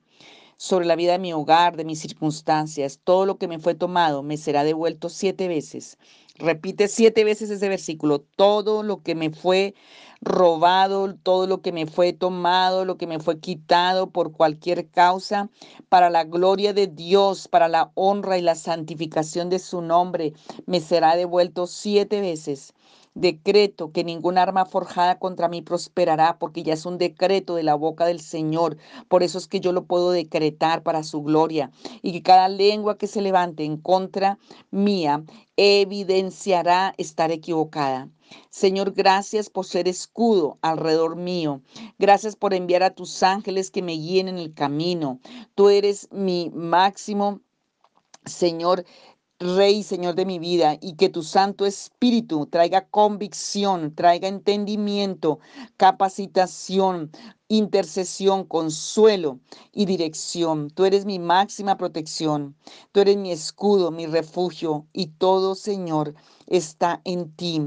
sobre 0.57 0.87
la 0.87 0.97
vida 0.97 1.13
de 1.13 1.19
mi 1.19 1.33
hogar, 1.33 1.77
de 1.77 1.85
mis 1.85 2.01
circunstancias. 2.01 3.01
Todo 3.05 3.27
lo 3.27 3.39
que 3.39 3.49
me 3.49 3.59
fue 3.59 3.75
tomado 3.75 4.23
me 4.23 4.37
será 4.37 4.65
devuelto 4.65 5.09
siete 5.09 5.49
veces. 5.49 5.99
Repite 6.37 6.89
siete 6.89 7.25
veces 7.25 7.51
ese 7.51 7.69
versículo. 7.69 8.21
Todo 8.21 8.83
lo 8.83 9.03
que 9.03 9.15
me 9.15 9.31
fue 9.31 9.75
robado, 10.21 11.15
todo 11.15 11.47
lo 11.47 11.61
que 11.61 11.71
me 11.71 11.87
fue 11.87 12.13
tomado, 12.13 12.85
lo 12.85 12.97
que 12.97 13.07
me 13.07 13.21
fue 13.21 13.39
quitado 13.39 14.11
por 14.11 14.33
cualquier 14.33 14.89
causa, 14.91 15.51
para 15.89 16.11
la 16.11 16.25
gloria 16.25 16.73
de 16.73 16.87
Dios, 16.87 17.47
para 17.47 17.69
la 17.69 17.93
honra 17.95 18.39
y 18.39 18.43
la 18.43 18.55
santificación 18.55 19.51
de 19.51 19.59
su 19.59 19.83
nombre, 19.83 20.33
me 20.67 20.81
será 20.81 21.15
devuelto 21.15 21.67
siete 21.67 22.21
veces. 22.21 22.75
Decreto 23.15 23.93
que 23.93 24.03
ningún 24.03 24.39
arma 24.39 24.67
forjada 24.67 25.19
contra 25.19 25.49
mí 25.49 25.63
prosperará, 25.63 26.39
porque 26.39 26.65
ya 26.65 26.75
es 26.75 26.85
un 26.85 26.99
decreto 26.99 27.55
de 27.55 27.63
la 27.63 27.77
boca 27.77 28.07
del 28.07 28.21
Señor. 28.21 28.77
Por 29.09 29.23
eso 29.23 29.39
es 29.39 29.47
que 29.47 29.61
yo 29.61 29.73
lo 29.73 29.85
puedo 29.85 30.11
decretar 30.11 30.83
para 30.83 31.05
su 31.05 31.23
gloria. 31.23 31.71
Y 32.03 32.13
que 32.13 32.23
cada 32.23 32.49
lengua 32.49 32.99
que 32.99 33.07
se 33.07 33.23
levante 33.23 33.65
en 33.65 33.77
contra 33.77 34.39
mía 34.71 35.23
evidenciará 35.57 36.95
estar 36.99 37.31
equivocada. 37.31 38.11
Señor, 38.51 38.93
gracias 38.93 39.51
por 39.51 39.65
ser 39.65 39.87
escudo 39.87 40.59
alrededor 40.63 41.15
mío. 41.15 41.61
Gracias 41.99 42.35
por 42.35 42.55
enviar 42.55 42.83
a 42.83 42.95
tus 42.95 43.23
ángeles 43.23 43.71
que 43.71 43.83
me 43.83 43.93
guíen 43.93 44.29
en 44.29 44.39
el 44.39 44.55
camino. 44.55 45.21
Tú 45.55 45.69
eres 45.69 46.09
mi 46.11 46.51
máximo, 46.51 47.41
Señor, 48.25 48.85
Rey, 49.41 49.83
Señor 49.83 50.15
de 50.15 50.27
mi 50.27 50.39
vida, 50.39 50.79
y 50.81 50.95
que 50.95 51.09
tu 51.09 51.23
Santo 51.23 51.67
Espíritu 51.67 52.47
traiga 52.47 52.89
convicción, 52.89 53.95
traiga 53.95 54.29
entendimiento, 54.29 55.41
capacitación, 55.77 57.11
intercesión, 57.49 58.45
consuelo 58.45 59.41
y 59.73 59.87
dirección. 59.87 60.71
Tú 60.71 60.85
eres 60.85 61.05
mi 61.05 61.19
máxima 61.19 61.77
protección, 61.77 62.57
tú 62.93 63.01
eres 63.01 63.17
mi 63.17 63.33
escudo, 63.33 63.91
mi 63.91 64.07
refugio, 64.07 64.87
y 64.93 65.09
todo, 65.09 65.57
Señor, 65.57 66.15
está 66.47 67.01
en 67.05 67.33
ti. 67.35 67.61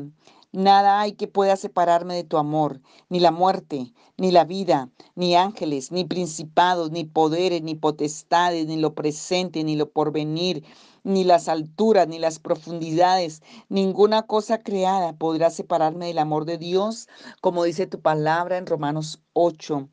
Nada 0.57 0.99
hay 0.99 1.11
que 1.11 1.27
pueda 1.27 1.55
separarme 1.55 2.15
de 2.15 2.23
tu 2.23 2.39
amor, 2.39 2.81
ni 3.09 3.19
la 3.19 3.29
muerte, 3.29 3.93
ni 4.17 4.31
la 4.31 4.43
vida, 4.43 4.89
ni 5.13 5.35
ángeles, 5.35 5.91
ni 5.91 6.03
principados, 6.03 6.89
ni 6.89 7.03
poderes, 7.03 7.61
ni 7.61 7.75
potestades, 7.75 8.65
ni 8.65 8.77
lo 8.77 8.95
presente, 8.95 9.63
ni 9.63 9.75
lo 9.75 9.91
porvenir, 9.91 10.63
ni 11.03 11.23
las 11.23 11.47
alturas, 11.47 12.07
ni 12.07 12.17
las 12.17 12.39
profundidades, 12.39 13.43
ninguna 13.69 14.23
cosa 14.23 14.57
creada 14.57 15.13
podrá 15.13 15.51
separarme 15.51 16.07
del 16.07 16.17
amor 16.17 16.45
de 16.45 16.57
Dios, 16.57 17.07
como 17.39 17.63
dice 17.63 17.85
tu 17.85 18.01
palabra 18.01 18.57
en 18.57 18.65
Romanos 18.65 19.21
8. 19.33 19.87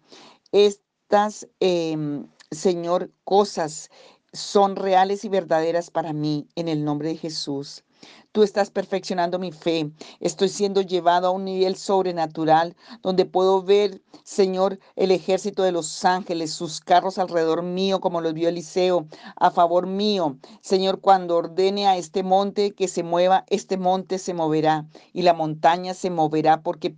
Estas, 0.51 1.47
eh, 1.61 2.25
Señor, 2.51 3.13
cosas 3.25 3.91
son 4.33 4.77
reales 4.77 5.27
y 5.27 5.29
verdaderas 5.29 5.91
para 5.91 6.15
mí 6.15 6.49
en 6.57 6.69
el 6.69 6.87
nombre 6.87 7.09
de 7.09 7.17
Jesús. 7.19 7.84
Tú 8.33 8.43
estás 8.43 8.71
perfeccionando 8.71 9.39
mi 9.39 9.53
fe. 9.53 9.91
Estoy 10.19 10.49
siendo 10.49 10.81
llevado 10.81 11.29
a 11.29 11.31
un 11.31 11.45
nivel 11.45 11.77
sobrenatural 11.77 12.75
donde 13.03 13.27
puedo 13.27 13.63
ver, 13.63 14.03
Señor, 14.25 14.81
el 14.97 15.13
ejército 15.13 15.63
de 15.63 15.71
los 15.71 16.05
ángeles, 16.05 16.53
sus 16.53 16.81
carros 16.81 17.19
alrededor 17.19 17.63
mío, 17.63 18.01
como 18.01 18.21
los 18.21 18.35
vio 18.35 18.49
Eliseo, 18.49 19.07
a 19.37 19.51
favor 19.51 19.87
mío. 19.87 20.37
Señor, 20.61 21.01
cuando 21.01 21.37
ordene 21.37 21.87
a 21.87 21.97
este 21.97 22.23
monte 22.23 22.75
que 22.75 22.89
se 22.89 23.05
mueva, 23.05 23.45
este 23.49 23.77
monte 23.77 24.19
se 24.19 24.35
moverá 24.35 24.87
y 25.13 25.23
la 25.23 25.33
montaña 25.33 25.95
se 25.95 26.11
moverá 26.11 26.63
porque 26.63 26.95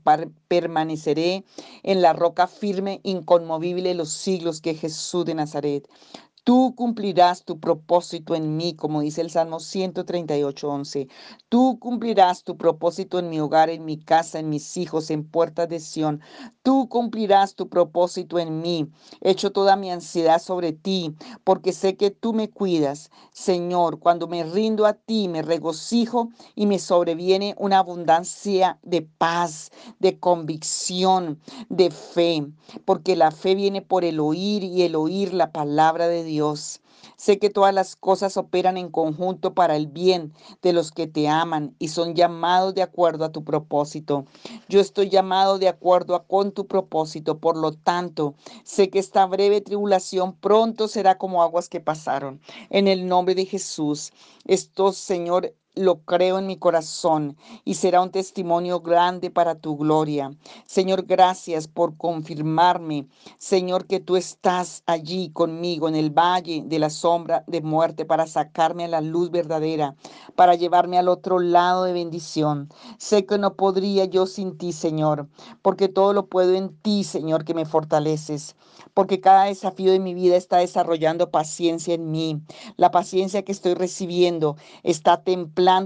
permaneceré 0.49 1.45
en 1.83 2.01
la 2.01 2.13
roca 2.15 2.47
firme, 2.47 3.01
inconmovible 3.03 3.95
los 3.95 4.11
siglos 4.11 4.61
que 4.61 4.75
Jesús 4.75 5.25
de 5.25 5.35
Nazaret. 5.35 5.89
Tú 6.47 6.77
cumplirás 6.77 7.45
tu 7.45 7.59
propósito 7.59 8.37
en 8.37 8.57
mí, 8.57 8.77
como 8.77 9.01
dice 9.01 9.21
el 9.21 9.31
Salmo 9.31 9.59
138, 9.59 10.69
11. 10.69 11.09
Tú 11.49 11.81
cumplirás 11.81 12.45
tu 12.45 12.57
propósito 12.57 13.19
en 13.19 13.31
mi 13.31 13.41
hogar, 13.41 13.69
en 13.69 13.85
mi 13.85 13.99
casa, 13.99 14.39
en 14.39 14.49
mis 14.49 14.77
hijos, 14.77 15.11
en 15.11 15.29
puertas 15.29 15.69
de 15.69 15.81
Sión. 15.81 16.21
Tú 16.63 16.89
cumplirás 16.89 17.57
tu 17.57 17.69
propósito 17.69 18.39
en 18.39 18.61
mí. 18.61 18.89
Echo 19.23 19.51
toda 19.51 19.75
mi 19.75 19.91
ansiedad 19.91 20.41
sobre 20.41 20.73
ti, 20.73 21.17
porque 21.43 21.73
sé 21.73 21.97
que 21.97 22.13
tú 22.13 22.33
me 22.33 22.49
cuidas. 22.49 23.11
Señor, 23.33 23.99
cuando 23.99 24.29
me 24.29 24.45
rindo 24.45 24.87
a 24.87 24.93
ti, 24.93 25.27
me 25.27 25.43
regocijo 25.43 26.29
y 26.55 26.67
me 26.67 26.79
sobreviene 26.79 27.57
una 27.59 27.79
abundancia 27.79 28.79
de 28.85 29.03
paz, 29.03 29.73
de 29.99 30.21
convicción, 30.21 31.41
de 31.71 31.91
fe, 31.91 32.47
porque 32.85 33.17
la 33.17 33.33
fe 33.33 33.57
viene 33.57 33.83
por 33.83 34.05
el 34.05 34.21
oír 34.21 34.63
y 34.63 34.83
el 34.83 34.95
oír 34.95 35.35
la 35.35 35.51
palabra 35.51 36.07
de 36.07 36.23
Dios. 36.23 36.36
Dios. 36.37 36.83
Sé 37.17 37.39
que 37.39 37.49
todas 37.49 37.73
las 37.73 37.97
cosas 37.97 38.37
operan 38.37 38.77
en 38.77 38.91
conjunto 38.91 39.55
para 39.55 39.75
el 39.75 39.87
bien 39.87 40.35
de 40.61 40.75
los 40.75 40.93
que 40.93 41.07
te 41.07 41.29
aman 41.29 41.75
y 41.79 41.89
son 41.89 42.15
llamados 42.15 42.75
de 42.75 42.83
acuerdo 42.83 43.25
a 43.25 43.33
tu 43.33 43.43
propósito. 43.43 44.27
Yo 44.69 44.81
estoy 44.81 45.09
llamado 45.09 45.59
de 45.59 45.69
acuerdo 45.69 46.23
con 46.27 46.53
tu 46.53 46.67
propósito, 46.67 47.39
por 47.39 47.57
lo 47.57 47.73
tanto, 47.73 48.35
sé 48.65 48.91
que 48.91 48.99
esta 48.99 49.25
breve 49.25 49.63
tribulación 49.63 50.37
pronto 50.37 50.89
será 50.89 51.17
como 51.17 51.43
aguas 51.43 51.71
que 51.71 51.81
pasaron. 51.81 52.39
En 52.69 52.87
el 52.87 53.07
nombre 53.07 53.35
de 53.35 53.47
Jesús, 53.47 54.13
esto, 54.45 54.93
Señor, 54.93 55.55
lo 55.77 56.01
creo 56.01 56.39
en 56.39 56.47
mi 56.47 56.57
corazón 56.57 57.37
y 57.65 57.75
será 57.75 58.01
un 58.01 58.11
testimonio 58.11 58.81
grande 58.81 59.31
para 59.31 59.55
tu 59.55 59.77
gloria. 59.77 60.35
Señor, 60.65 61.05
gracias 61.05 61.69
por 61.69 61.97
confirmarme, 61.99 63.07
Señor, 63.39 63.87
que 63.87 64.01
tú 64.01 64.17
estás 64.17 64.83
allí 64.87 65.31
conmigo 65.31 65.89
en 65.89 65.95
el 65.95 66.11
valle 66.11 66.63
de 66.65 66.79
la 66.79 66.89
sombra 66.89 67.45
de 67.47 67.61
muerte 67.61 68.07
para 68.07 68.27
sacarme 68.27 68.87
a 68.87 68.89
la 68.89 69.03
luz 69.03 69.31
verdadera, 69.31 69.95
para 70.35 70.55
llevarme 70.55 70.97
al 70.99 71.09
otro 71.09 71.39
lado 71.39 71.85
de 71.85 71.93
bendición. 71.93 72.71
Sé 72.99 73.27
que 73.27 73.37
no 73.37 73.55
podría 73.55 74.07
yo 74.07 74.27
sin 74.27 74.57
ti, 74.57 74.73
Señor, 74.73 75.29
porque 75.61 75.89
todo 75.89 76.15
lo 76.15 76.27
puedo 76.27 76.55
en 76.55 76.75
ti, 76.79 77.05
Señor, 77.05 77.45
que 77.45 77.55
me 77.55 77.67
fortaleces, 77.67 78.57
porque 78.95 79.21
cada 79.21 79.45
desafío 79.45 79.93
de 79.93 80.01
mi 80.01 80.15
vida 80.15 80.37
está 80.37 80.57
desarrollando 80.57 81.31
paciencia 81.31 81.95
en 81.95 82.11
mí. 82.11 82.41
La 82.77 82.91
paciencia 82.91 83.45
que 83.45 83.53
estoy 83.53 83.75
recibiendo 83.75 84.57
está 84.83 85.23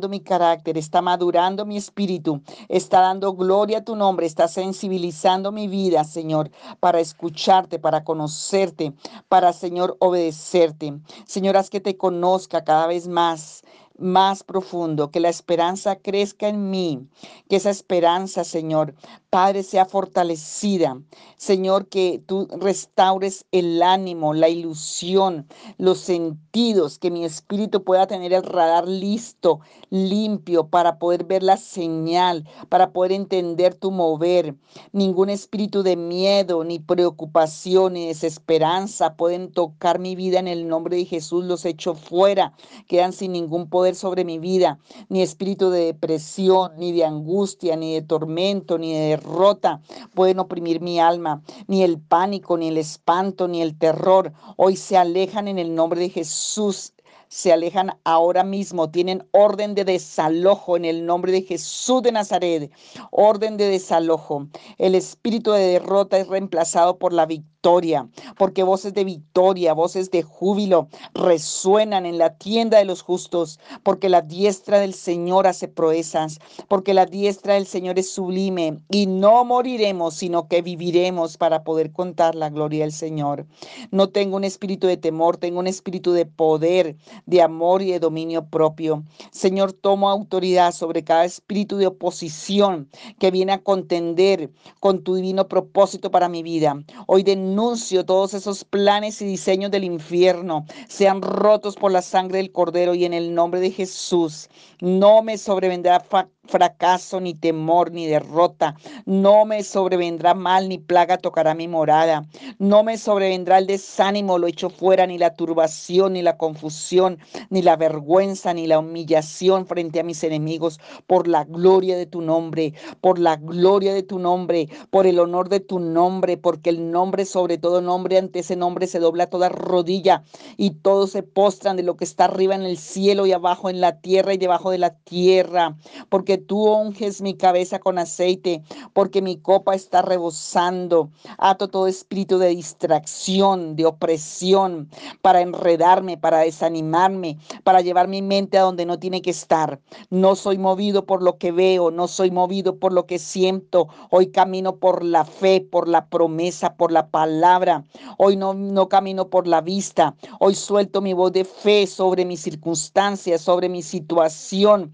mi 0.09 0.21
carácter, 0.21 0.77
está 0.77 1.01
madurando 1.01 1.65
mi 1.65 1.79
espíritu, 1.79 2.43
está 2.69 3.01
dando 3.01 3.33
gloria 3.33 3.79
a 3.79 3.85
tu 3.85 3.97
nombre, 3.97 4.27
está 4.27 4.47
sensibilizando 4.47 5.53
mi 5.53 5.69
vida, 5.69 6.05
Señor, 6.05 6.51
para 6.81 7.01
escucharte, 7.01 7.79
para 7.79 8.05
conocerte, 8.05 8.93
para, 9.29 9.55
Señor, 9.55 9.97
obedecerte. 9.99 11.01
Señor, 11.25 11.57
haz 11.57 11.71
que 11.71 11.81
te 11.81 11.97
conozca 11.97 12.63
cada 12.63 12.87
vez 12.87 13.09
más 13.09 13.63
más 14.01 14.43
profundo, 14.43 15.11
que 15.11 15.21
la 15.21 15.29
esperanza 15.29 15.97
crezca 15.97 16.49
en 16.49 16.71
mí, 16.71 17.07
que 17.49 17.57
esa 17.57 17.71
esperanza, 17.71 18.45
Señor, 18.45 18.95
Padre, 19.31 19.63
sea 19.63 19.87
fortalecida. 19.87 21.01
Señor, 21.37 21.87
que 21.87 22.21
tú 22.27 22.49
restaures 22.51 23.45
el 23.53 23.81
ánimo, 23.81 24.35
la 24.35 24.49
ilusión, 24.49 25.47
los 25.79 26.01
sentidos, 26.01 26.99
que 26.99 27.13
mi 27.13 27.25
espíritu 27.25 27.85
pueda 27.85 28.09
tener 28.09 28.33
el 28.33 28.43
radar 28.43 28.89
listo, 28.89 29.61
limpio, 29.91 30.67
para 30.67 30.99
poder 30.99 31.25
ver 31.25 31.45
la 31.45 31.57
señal, 31.57 32.49
para 32.69 32.93
poder 32.93 33.13
entender 33.13 33.75
tu 33.75 33.93
mover. 33.93 34.57
Ningún 34.93 35.31
espíritu 35.31 35.85
de 35.85 35.97
miedo, 35.97 36.65
ni 36.65 36.81
preocupación, 36.81 37.93
ni 37.93 38.09
desesperanza 38.09 39.15
pueden 39.15 39.53
tocar 39.53 40.01
mi 40.01 40.17
vida 40.17 40.41
en 40.41 40.49
el 40.49 40.67
nombre 40.67 40.97
de 40.97 41.05
Jesús. 41.05 41.45
Los 41.45 41.65
echo 41.65 41.95
fuera, 41.95 42.53
quedan 42.89 43.13
sin 43.13 43.33
ningún 43.33 43.69
poder 43.69 43.90
sobre 43.95 44.25
mi 44.25 44.39
vida, 44.39 44.79
ni 45.09 45.23
espíritu 45.23 45.71
de 45.71 45.87
depresión, 45.87 46.73
ni 46.77 46.93
de 46.93 47.05
angustia, 47.05 47.77
ni 47.77 47.95
de 47.95 48.03
tormento, 48.03 48.79
ni 48.79 48.95
de 48.95 49.17
rota 49.17 49.81
pueden 50.15 50.39
oprimir 50.39 50.81
mi 50.81 51.01
alma, 51.01 51.43
ni 51.67 51.83
el 51.83 51.99
pánico, 51.99 52.57
ni 52.57 52.69
el 52.69 52.79
espanto, 52.79 53.49
ni 53.49 53.63
el 53.63 53.79
terror. 53.79 54.33
Hoy 54.57 54.77
se 54.77 54.97
alejan 54.97 55.49
en 55.49 55.59
el 55.59 55.75
nombre 55.75 56.01
de 56.01 56.11
Jesús 56.11 56.93
se 57.31 57.53
alejan 57.53 57.97
ahora 58.03 58.43
mismo, 58.43 58.91
tienen 58.91 59.25
orden 59.31 59.77
de 59.77 59.85
desalojo 59.85 60.77
en 60.77 60.85
el 60.85 61.07
nombre 61.07 61.31
de 61.31 61.43
Jesús 61.43 62.03
de 62.03 62.11
Nazaret, 62.11 62.73
orden 63.13 63.57
de 63.57 63.69
desalojo. 63.69 64.49
El 64.79 64.97
espíritu 64.97 65.53
de 65.53 65.61
derrota 65.61 66.19
es 66.19 66.27
reemplazado 66.27 66.99
por 66.99 67.13
la 67.13 67.27
victoria 67.27 67.60
victoria, 67.61 68.09
porque 68.39 68.63
voces 68.63 68.95
de 68.95 69.05
victoria, 69.05 69.75
voces 69.75 70.11
de 70.11 70.23
júbilo 70.23 70.89
resuenan 71.13 72.07
en 72.07 72.17
la 72.17 72.39
tienda 72.39 72.79
de 72.79 72.87
los 72.87 73.03
justos, 73.03 73.61
porque 73.83 74.09
la 74.09 74.23
diestra 74.23 74.79
del 74.81 74.95
Señor 74.95 75.47
hace 75.47 75.69
proezas, 75.69 76.39
porque 76.69 76.95
la 76.95 77.05
diestra 77.05 77.55
del 77.55 77.67
Señor 77.67 77.99
es 77.99 78.11
sublime 78.11 78.79
y 78.89 79.05
no 79.05 79.45
moriremos, 79.45 80.15
sino 80.15 80.49
que 80.49 80.63
viviremos 80.63 81.37
para 81.37 81.63
poder 81.63 81.93
contar 81.93 82.35
la 82.35 82.49
gloria 82.49 82.85
del 82.85 82.93
Señor. 82.93 83.45
No 83.91 84.09
tengo 84.09 84.39
un 84.39 84.45
espíritu 84.45 84.87
de 84.87 84.97
temor, 84.97 85.37
tengo 85.37 85.59
un 85.59 85.67
espíritu 85.67 86.13
de 86.13 86.25
poder, 86.25 86.97
de 87.27 87.43
amor 87.43 87.83
y 87.83 87.91
de 87.91 88.01
dominio 88.01 88.47
propio. 88.47 89.05
Señor, 89.33 89.75
tomo 89.75 90.09
autoridad 90.09 90.73
sobre 90.73 91.05
cada 91.05 91.27
espíritu 91.27 91.77
de 91.77 91.89
oposición 91.89 92.89
que 93.19 93.31
viene 93.31 93.53
a 93.53 93.63
contender 93.63 94.51
con 94.81 95.05
tu 95.05 95.15
divino 95.15 95.47
propósito 95.47 96.11
para 96.11 96.31
mi 96.31 96.43
vida. 96.43 96.83
Hoy 97.07 97.23
de 97.23 97.50
Anuncio 97.51 98.05
todos 98.05 98.33
esos 98.35 98.65
planes 98.65 99.21
y 99.21 99.25
diseños 99.25 99.73
del 99.73 99.83
infierno 99.83 100.67
sean 100.89 101.21
rotos 101.21 101.75
por 101.75 101.91
la 101.91 102.01
sangre 102.01 102.37
del 102.39 102.53
Cordero 102.53 102.95
y 102.95 103.05
en 103.05 103.13
el 103.13 103.35
nombre 103.35 103.59
de 103.59 103.73
Jesús. 103.73 104.49
No 104.81 105.21
me 105.25 105.37
sobrevendrá 105.37 105.99
fracaso, 106.45 107.21
ni 107.21 107.35
temor, 107.35 107.93
ni 107.93 108.07
derrota. 108.07 108.77
No 109.07 109.45
me 109.45 109.63
sobrevendrá 109.63 110.35
mal, 110.35 110.69
ni 110.69 110.79
plaga 110.79 111.19
tocará 111.19 111.55
mi 111.55 111.69
morada. 111.69 112.27
No 112.59 112.83
me 112.83 112.99
sobrevendrá 112.99 113.59
el 113.59 113.67
desánimo, 113.67 114.39
lo 114.39 114.47
echo 114.47 114.71
fuera, 114.71 115.07
ni 115.07 115.19
la 115.19 115.35
turbación, 115.35 116.15
ni 116.15 116.23
la 116.23 116.37
confusión, 116.37 117.19
ni 117.51 117.63
la 117.63 117.77
vergüenza, 117.77 118.53
ni 118.55 118.67
la 118.67 118.79
humillación 118.79 119.67
frente 119.67 120.01
a 120.01 120.05
mis 120.05 120.23
enemigos, 120.25 120.81
por 121.07 121.29
la 121.29 121.45
gloria 121.45 121.97
de 121.97 122.07
tu 122.07 122.21
nombre, 122.21 122.75
por 123.01 123.19
la 123.19 123.37
gloria 123.37 123.95
de 123.95 124.03
tu 124.03 124.19
nombre, 124.19 124.69
por 124.91 125.07
el 125.07 125.19
honor 125.19 125.49
de 125.49 125.61
tu 125.61 125.79
nombre, 125.79 126.37
porque 126.37 126.71
el 126.71 126.91
nombre 126.91 127.25
sobre 127.25 127.59
todo 127.59 127.81
nombre, 127.81 128.19
ante 128.19 128.41
ese 128.41 128.57
nombre 128.57 128.87
se 128.87 128.99
dobla 128.99 129.29
toda 129.29 129.49
rodilla 129.49 130.25
y 130.57 130.71
todos 130.71 131.11
se 131.11 131.23
postran 131.23 131.77
de 131.77 131.83
lo 131.83 131.97
que 131.97 132.05
está 132.05 132.25
arriba 132.25 132.55
en 132.55 132.63
el 132.63 132.77
cielo 132.77 133.27
y 133.27 133.33
abajo 133.33 133.71
en 133.71 133.81
la 133.81 134.01
tierra 134.01 134.35
y 134.35 134.39
debajo 134.39 134.71
de 134.71 134.79
la 134.79 134.95
tierra, 134.95 135.77
porque 136.09 136.30
tú 136.39 136.67
unges 136.67 137.21
mi 137.21 137.35
cabeza 137.35 137.79
con 137.79 137.99
aceite, 137.99 138.63
porque 138.93 139.21
mi 139.21 139.37
copa 139.37 139.75
está 139.75 140.03
rebosando. 140.03 141.11
Ato 141.39 141.69
todo 141.69 141.87
espíritu 141.87 142.39
de 142.39 142.49
distracción, 142.49 143.77
de 143.77 143.87
opresión, 143.87 144.89
para 145.23 145.41
enredarme, 145.41 146.17
para 146.17 146.39
desanimarme, 146.39 147.39
para 147.65 147.81
llevar 147.81 148.09
mi 148.09 148.23
mente 148.23 148.59
a 148.59 148.63
donde 148.63 148.87
no 148.87 148.99
tiene 148.99 149.23
que 149.23 149.31
estar. 149.31 149.81
No 150.11 150.37
soy 150.37 150.59
movido 150.59 151.05
por 151.05 151.23
lo 151.23 151.39
que 151.39 151.53
veo, 151.53 151.91
no 151.91 152.09
soy 152.09 152.31
movido 152.31 152.77
por 152.77 152.93
lo 152.93 153.07
que 153.07 153.19
siento. 153.19 153.89
Hoy 154.11 154.29
camino 154.31 154.77
por 154.77 155.05
la 155.05 155.25
fe, 155.25 155.61
por 155.61 155.89
la 155.89 156.07
promesa, 156.07 156.75
por 156.75 156.93
la 156.93 157.09
palabra. 157.09 157.85
Hoy 158.19 158.37
no, 158.37 158.55
no 158.55 158.89
camino 158.89 159.29
por 159.29 159.47
la 159.47 159.61
vista. 159.61 160.15
Hoy 160.39 160.55
suelto 160.55 161.01
mi 161.01 161.13
voz 161.13 161.33
de 161.33 161.45
fe 161.45 161.87
sobre 161.87 162.25
mis 162.25 162.41
circunstancias, 162.41 163.41
sobre 163.43 163.69
mi 163.69 163.83
situación. 163.83 164.93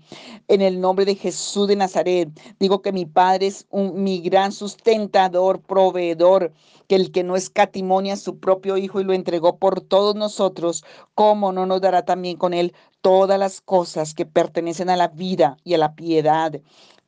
En 0.49 0.63
el 0.63 0.81
nombre 0.81 1.05
de 1.05 1.15
Jesús 1.15 1.26
de 1.31 1.77
Nazaret, 1.77 2.29
digo 2.61 2.83
que 2.83 2.93
mi 2.93 3.05
Padre 3.05 3.49
es 3.49 3.67
un, 3.71 4.03
mi 4.05 4.21
gran 4.21 4.53
sustentador, 4.53 5.61
proveedor, 5.61 6.53
que 6.87 6.95
el 6.95 7.11
que 7.11 7.25
no 7.25 7.35
escatimonia 7.35 8.15
a 8.15 8.17
su 8.17 8.39
propio 8.39 8.77
Hijo 8.77 9.01
y 9.01 9.05
lo 9.05 9.13
entregó 9.13 9.59
por 9.59 9.81
todos 9.81 10.15
nosotros, 10.15 10.85
¿cómo 11.15 11.53
no 11.53 11.67
nos 11.67 11.81
dará 11.81 12.05
también 12.05 12.37
con 12.37 12.55
él 12.55 12.75
todas 13.01 13.39
las 13.39 13.61
cosas 13.61 14.15
que 14.15 14.27
pertenecen 14.27 14.89
a 14.91 14.97
la 14.97 15.09
vida 15.09 15.57
y 15.65 15.75
a 15.75 15.79
la 15.79 15.95
piedad? 15.97 16.61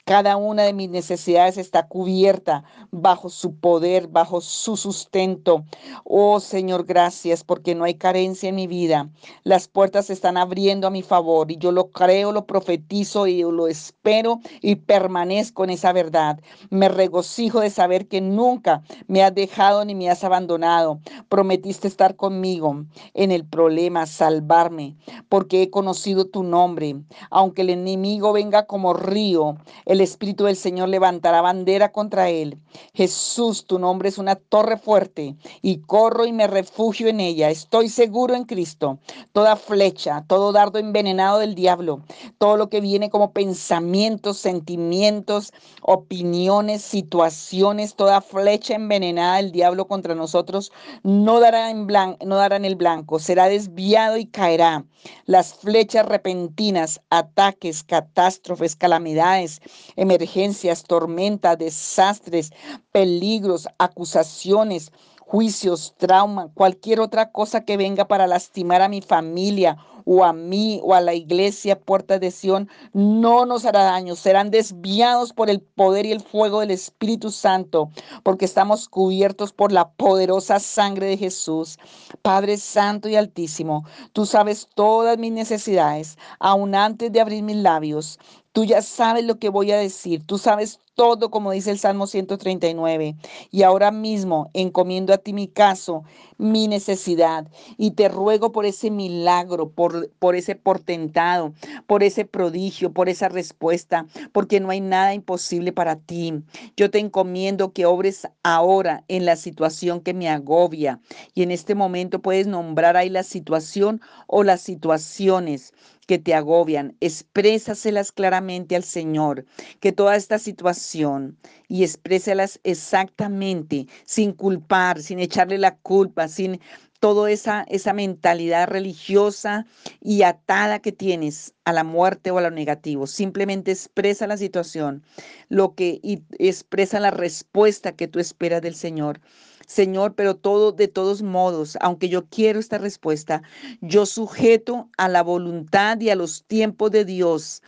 Cada 0.08 0.38
una 0.38 0.62
de 0.62 0.72
mis 0.72 0.88
necesidades 0.88 1.58
está 1.58 1.86
cubierta 1.86 2.64
bajo 2.90 3.28
su 3.28 3.56
poder, 3.56 4.08
bajo 4.08 4.40
su 4.40 4.78
sustento. 4.78 5.66
Oh 6.02 6.40
Señor, 6.40 6.86
gracias 6.86 7.44
porque 7.44 7.74
no 7.74 7.84
hay 7.84 7.96
carencia 7.96 8.48
en 8.48 8.54
mi 8.54 8.66
vida. 8.66 9.10
Las 9.44 9.68
puertas 9.68 10.06
se 10.06 10.14
están 10.14 10.38
abriendo 10.38 10.86
a 10.86 10.90
mi 10.90 11.02
favor 11.02 11.52
y 11.52 11.58
yo 11.58 11.72
lo 11.72 11.90
creo, 11.90 12.32
lo 12.32 12.46
profetizo 12.46 13.26
y 13.26 13.42
lo 13.42 13.68
espero 13.68 14.40
y 14.62 14.76
permanezco 14.76 15.64
en 15.64 15.70
esa 15.70 15.92
verdad. 15.92 16.40
Me 16.70 16.88
regocijo 16.88 17.60
de 17.60 17.68
saber 17.68 18.08
que 18.08 18.22
nunca 18.22 18.82
me 19.08 19.22
has 19.22 19.34
dejado 19.34 19.84
ni 19.84 19.94
me 19.94 20.08
has 20.08 20.24
abandonado. 20.24 21.00
Prometiste 21.28 21.86
estar 21.86 22.16
conmigo 22.16 22.86
en 23.12 23.30
el 23.30 23.44
problema, 23.44 24.06
salvarme, 24.06 24.96
porque 25.28 25.60
he 25.60 25.68
conocido 25.68 26.24
tu 26.24 26.44
nombre. 26.44 26.96
Aunque 27.28 27.60
el 27.60 27.68
enemigo 27.68 28.32
venga 28.32 28.64
como 28.64 28.94
río, 28.94 29.58
el 29.84 29.97
Espíritu 30.00 30.44
del 30.44 30.56
Señor 30.56 30.88
levantará 30.88 31.40
bandera 31.40 31.92
contra 31.92 32.28
él. 32.30 32.58
Jesús, 32.94 33.64
tu 33.64 33.78
nombre 33.78 34.08
es 34.08 34.18
una 34.18 34.36
torre 34.36 34.76
fuerte 34.76 35.36
y 35.62 35.78
corro 35.78 36.26
y 36.26 36.32
me 36.32 36.46
refugio 36.46 37.08
en 37.08 37.20
ella. 37.20 37.50
Estoy 37.50 37.88
seguro 37.88 38.34
en 38.34 38.44
Cristo. 38.44 38.98
Toda 39.32 39.56
flecha, 39.56 40.24
todo 40.26 40.52
dardo 40.52 40.78
envenenado 40.78 41.38
del 41.38 41.54
diablo, 41.54 42.02
todo 42.38 42.56
lo 42.56 42.68
que 42.68 42.80
viene 42.80 43.10
como 43.10 43.32
pensamientos, 43.32 44.38
sentimientos, 44.38 45.52
opiniones, 45.82 46.82
situaciones, 46.82 47.94
toda 47.94 48.20
flecha 48.20 48.74
envenenada 48.74 49.36
del 49.36 49.52
diablo 49.52 49.86
contra 49.86 50.14
nosotros 50.14 50.72
no 51.02 51.40
dará 51.40 51.70
en, 51.70 51.86
blanco, 51.86 52.24
no 52.24 52.36
dará 52.36 52.56
en 52.56 52.64
el 52.64 52.76
blanco, 52.76 53.18
será 53.18 53.48
desviado 53.48 54.16
y 54.16 54.26
caerá. 54.26 54.84
Las 55.26 55.54
flechas 55.54 56.06
repentinas, 56.06 57.00
ataques, 57.10 57.84
catástrofes, 57.84 58.76
calamidades, 58.76 59.60
emergencias, 59.96 60.82
tormentas, 60.84 61.58
desastres, 61.58 62.52
peligros, 62.92 63.68
acusaciones, 63.78 64.92
juicios, 65.20 65.94
trauma, 65.98 66.50
cualquier 66.54 67.00
otra 67.00 67.30
cosa 67.32 67.64
que 67.64 67.76
venga 67.76 68.08
para 68.08 68.26
lastimar 68.26 68.80
a 68.80 68.88
mi 68.88 69.02
familia 69.02 69.76
o 70.10 70.24
a 70.24 70.32
mí 70.32 70.80
o 70.82 70.94
a 70.94 71.02
la 71.02 71.12
iglesia 71.12 71.78
Puerta 71.78 72.18
de 72.18 72.30
Sión, 72.30 72.70
no 72.94 73.44
nos 73.44 73.66
hará 73.66 73.82
daño, 73.82 74.16
serán 74.16 74.50
desviados 74.50 75.34
por 75.34 75.50
el 75.50 75.60
poder 75.60 76.06
y 76.06 76.12
el 76.12 76.22
fuego 76.22 76.60
del 76.60 76.70
Espíritu 76.70 77.30
Santo, 77.30 77.90
porque 78.22 78.46
estamos 78.46 78.88
cubiertos 78.88 79.52
por 79.52 79.70
la 79.70 79.90
poderosa 79.90 80.60
sangre 80.60 81.08
de 81.08 81.18
Jesús. 81.18 81.78
Padre 82.22 82.56
Santo 82.56 83.10
y 83.10 83.16
Altísimo, 83.16 83.84
tú 84.14 84.24
sabes 84.24 84.66
todas 84.74 85.18
mis 85.18 85.32
necesidades, 85.32 86.16
aún 86.40 86.74
antes 86.74 87.12
de 87.12 87.20
abrir 87.20 87.42
mis 87.42 87.56
labios. 87.56 88.18
Tú 88.52 88.64
ya 88.64 88.80
sabes 88.80 89.24
lo 89.24 89.38
que 89.38 89.50
voy 89.50 89.72
a 89.72 89.76
decir, 89.76 90.26
tú 90.26 90.38
sabes 90.38 90.80
todo, 90.98 91.30
como 91.30 91.52
dice 91.52 91.70
el 91.70 91.78
Salmo 91.78 92.08
139. 92.08 93.16
Y 93.52 93.62
ahora 93.62 93.92
mismo 93.92 94.50
encomiendo 94.52 95.14
a 95.14 95.18
ti 95.18 95.32
mi 95.32 95.46
caso, 95.46 96.02
mi 96.38 96.66
necesidad, 96.66 97.46
y 97.78 97.92
te 97.92 98.08
ruego 98.08 98.50
por 98.50 98.66
ese 98.66 98.90
milagro, 98.90 99.70
por, 99.70 99.97
por 100.18 100.36
ese 100.36 100.54
portentado, 100.54 101.52
por 101.86 102.02
ese 102.02 102.24
prodigio, 102.24 102.92
por 102.92 103.08
esa 103.08 103.28
respuesta, 103.28 104.06
porque 104.32 104.60
no 104.60 104.70
hay 104.70 104.80
nada 104.80 105.14
imposible 105.14 105.72
para 105.72 105.96
ti. 105.96 106.34
Yo 106.76 106.90
te 106.90 106.98
encomiendo 106.98 107.72
que 107.72 107.86
obres 107.86 108.28
ahora 108.42 109.04
en 109.08 109.24
la 109.24 109.36
situación 109.36 110.00
que 110.00 110.14
me 110.14 110.28
agobia. 110.28 111.00
Y 111.34 111.42
en 111.42 111.50
este 111.50 111.74
momento 111.74 112.20
puedes 112.20 112.46
nombrar 112.46 112.96
ahí 112.96 113.10
la 113.10 113.22
situación 113.22 114.00
o 114.26 114.42
las 114.44 114.60
situaciones 114.60 115.72
que 116.08 116.18
te 116.18 116.34
agobian, 116.34 116.96
exprésaselas 117.00 118.12
claramente 118.12 118.74
al 118.74 118.82
Señor, 118.82 119.44
que 119.78 119.92
toda 119.92 120.16
esta 120.16 120.38
situación 120.38 121.36
y 121.68 121.84
exprésalas 121.84 122.60
exactamente, 122.64 123.86
sin 124.06 124.32
culpar, 124.32 125.02
sin 125.02 125.18
echarle 125.18 125.58
la 125.58 125.76
culpa, 125.76 126.26
sin 126.28 126.60
toda 126.98 127.30
esa, 127.30 127.66
esa 127.68 127.92
mentalidad 127.92 128.68
religiosa 128.68 129.66
y 130.00 130.22
atada 130.22 130.78
que 130.78 130.92
tienes 130.92 131.52
a 131.66 131.74
la 131.74 131.84
muerte 131.84 132.30
o 132.30 132.38
a 132.38 132.40
lo 132.40 132.50
negativo. 132.50 133.06
Simplemente 133.06 133.70
expresa 133.72 134.26
la 134.26 134.38
situación, 134.38 135.02
lo 135.50 135.74
que 135.74 136.00
y 136.02 136.22
expresa 136.38 137.00
la 137.00 137.10
respuesta 137.10 137.92
que 137.92 138.08
tú 138.08 138.18
esperas 138.18 138.62
del 138.62 138.74
Señor. 138.74 139.20
Señor, 139.68 140.14
pero 140.14 140.34
todo 140.34 140.72
de 140.72 140.88
todos 140.88 141.22
modos, 141.22 141.76
aunque 141.82 142.08
yo 142.08 142.26
quiero 142.26 142.58
esta 142.58 142.78
respuesta, 142.78 143.42
yo 143.82 144.06
sujeto 144.06 144.88
a 144.96 145.08
la 145.08 145.22
voluntad 145.22 146.00
y 146.00 146.08
a 146.08 146.16
los 146.16 146.44
tiempos 146.46 146.90
de 146.90 147.04
Dios 147.04 147.62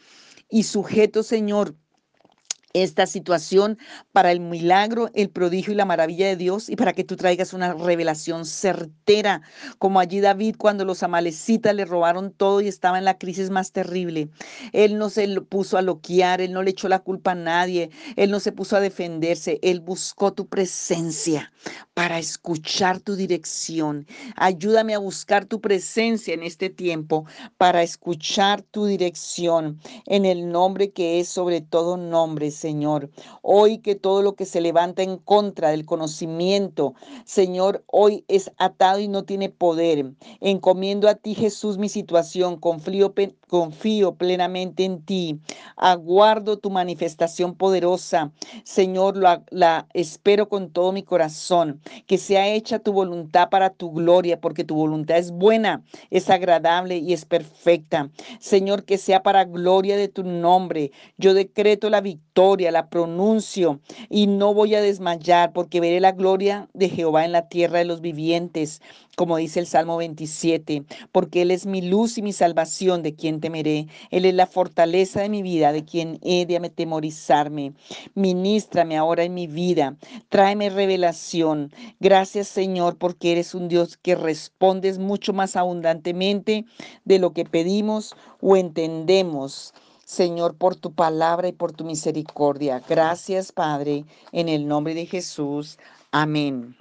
y 0.49 0.63
sujeto, 0.63 1.23
Señor, 1.23 1.77
esta 2.73 3.07
situación 3.07 3.79
para 4.13 4.31
el 4.33 4.41
milagro, 4.41 5.11
el 5.15 5.31
prodigio 5.31 5.73
y 5.73 5.77
la 5.77 5.85
maravilla 5.85 6.27
de 6.27 6.37
Dios 6.37 6.69
y 6.69 6.77
para 6.77 6.93
que 6.93 7.05
tú 7.05 7.17
traigas 7.17 7.53
una 7.53 7.75
revelación 7.75 8.47
certera, 8.47 9.43
como 9.79 10.01
allí 10.01 10.21
David 10.21 10.57
cuando 10.59 10.85
los 10.85 11.03
amalecitas 11.03 11.75
le 11.75 11.85
robaron 11.85 12.33
todo 12.33 12.61
y 12.61 12.69
estaba 12.69 12.99
en 12.99 13.05
la 13.05 13.19
crisis 13.19 13.51
más 13.51 13.73
terrible. 13.73 14.29
Él 14.73 14.99
no 14.99 15.11
se 15.11 15.29
puso 15.41 15.79
a 15.79 15.83
loquear, 15.83 16.41
él 16.41 16.53
no 16.53 16.63
le 16.63 16.71
echó 16.71 16.89
la 16.89 17.01
culpa 17.01 17.33
a 17.33 17.37
nadie, 17.37 17.91
él 18.17 18.31
no 18.31 18.41
se 18.41 18.53
puso 18.53 18.77
a 18.77 18.81
defenderse, 18.81 19.59
él 19.63 19.81
buscó 19.81 20.33
tu 20.33 20.47
presencia 20.47 21.53
para 21.95 22.19
escuchar 22.19 23.01
tu 23.01 23.17
dirección. 23.17 24.07
Ayúdame 24.37 24.95
a 24.95 24.99
buscar 24.99 25.45
tu 25.45 25.61
presencia 25.61 26.35
en 26.35 26.43
este 26.43 26.71
tiempo 26.71 27.27
para 27.57 27.83
escuchar 27.83 28.63
tu 28.63 28.87
dirección 28.87 29.81
en 30.07 30.25
el 30.25 30.51
nombre 30.51 30.93
que 30.93 31.21
es 31.21 31.29
sobre 31.29 31.61
todo 31.61 31.97
nombre 31.97 32.51
Señor. 32.61 33.11
Hoy 33.43 33.79
que 33.79 33.95
todo 33.95 34.23
lo 34.23 34.35
que 34.35 34.45
se 34.45 34.61
levanta 34.61 35.03
en 35.03 35.17
contra 35.17 35.71
del 35.71 35.87
conocimiento, 35.87 36.95
Señor, 37.25 37.83
hoy 37.87 38.25
es 38.29 38.53
atado 38.59 39.01
y 39.01 39.09
no 39.09 39.25
tiene 39.25 39.49
poder. 39.49 40.13
Encomiendo 40.41 41.09
a 41.09 41.15
ti, 41.15 41.35
Jesús, 41.35 41.79
mi 41.79 41.89
situación. 41.89 42.59
Confío, 42.59 43.15
confío 43.51 44.15
plenamente 44.15 44.85
en 44.85 45.03
ti. 45.03 45.41
Aguardo 45.77 46.57
tu 46.57 46.71
manifestación 46.71 47.57
poderosa. 47.57 48.31
Señor, 48.63 49.17
la, 49.17 49.89
espero 49.93 50.49
con 50.49 50.71
todo 50.71 50.93
mi 50.93 51.03
corazón. 51.03 51.81
Que 52.07 52.17
sea 52.17 52.47
hecha 52.47 52.79
tu 52.79 52.93
voluntad 52.93 53.49
para 53.51 53.71
tu 53.71 53.91
gloria, 53.91 54.41
porque 54.41 54.63
tu 54.63 54.77
voluntad 54.77 55.19
es 55.19 55.33
buena, 55.33 55.83
es 56.11 56.31
agradable 56.31 56.99
y 56.99 57.13
es 57.13 57.25
perfecta. 57.25 58.09
Señor, 58.39 58.85
que 58.85 58.99
sea 58.99 59.25
para 59.25 59.45
gloria 59.45 59.97
de 59.97 60.07
tu 60.07 60.23
nombre. 60.23 60.93
Yo 61.19 61.35
decreto 61.35 61.91
la 61.91 62.01
victoria 62.01 62.31
la 62.71 62.89
pronuncio 62.89 63.81
y 64.09 64.27
no 64.27 64.55
voy 64.55 64.75
a 64.75 64.81
desmayar 64.81 65.53
porque 65.53 65.81
veré 65.81 66.01
la 66.01 66.13
gloria 66.13 66.69
de 66.73 66.89
Jehová 66.89 67.25
en 67.25 67.33
la 67.33 67.49
tierra 67.49 67.79
de 67.79 67.85
los 67.85 68.01
vivientes, 68.01 68.81
como 69.17 69.37
dice 69.37 69.61
el 69.61 69.67
Salmo 69.67 69.99
27, 69.99 70.85
porque 71.13 71.43
Él 71.43 71.51
es 71.51 71.67
mi 71.67 71.83
luz 71.83 72.17
y 72.17 72.23
mi 72.23 72.33
salvación, 72.33 73.03
de 73.03 73.15
quien 73.15 73.40
temeré. 73.41 73.89
Él 74.11 74.25
es 74.25 74.35
la 74.35 74.47
fortaleza 74.47 75.21
de 75.23 75.29
mi 75.29 75.43
vida, 75.43 75.73
de 75.73 75.85
quien 75.85 76.19
he 76.23 76.47
de 76.47 76.57
atemorizarme. 76.57 77.73
Ministrame 78.15 78.97
ahora 78.97 79.25
en 79.25 79.35
mi 79.35 79.47
vida, 79.47 79.97
tráeme 80.29 80.71
revelación. 80.71 81.73
Gracias 81.99 82.49
Señor, 82.49 82.97
porque 82.97 83.33
eres 83.33 83.55
un 83.55 83.69
Dios 83.69 83.97
que 83.97 84.15
respondes 84.15 84.99
mucho 84.99 85.33
más 85.33 85.57
abundantemente 85.57 86.65
de 87.05 87.19
lo 87.19 87.33
que 87.33 87.45
pedimos 87.45 88.15
o 88.41 88.57
entendemos. 88.57 89.75
Señor, 90.05 90.57
por 90.57 90.75
tu 90.75 90.93
palabra 90.93 91.47
y 91.47 91.53
por 91.53 91.71
tu 91.71 91.85
misericordia. 91.85 92.83
Gracias, 92.89 93.53
Padre, 93.53 94.05
en 94.33 94.49
el 94.49 94.67
nombre 94.67 94.93
de 94.95 95.07
Jesús. 95.07 95.79
Amén. 96.11 96.80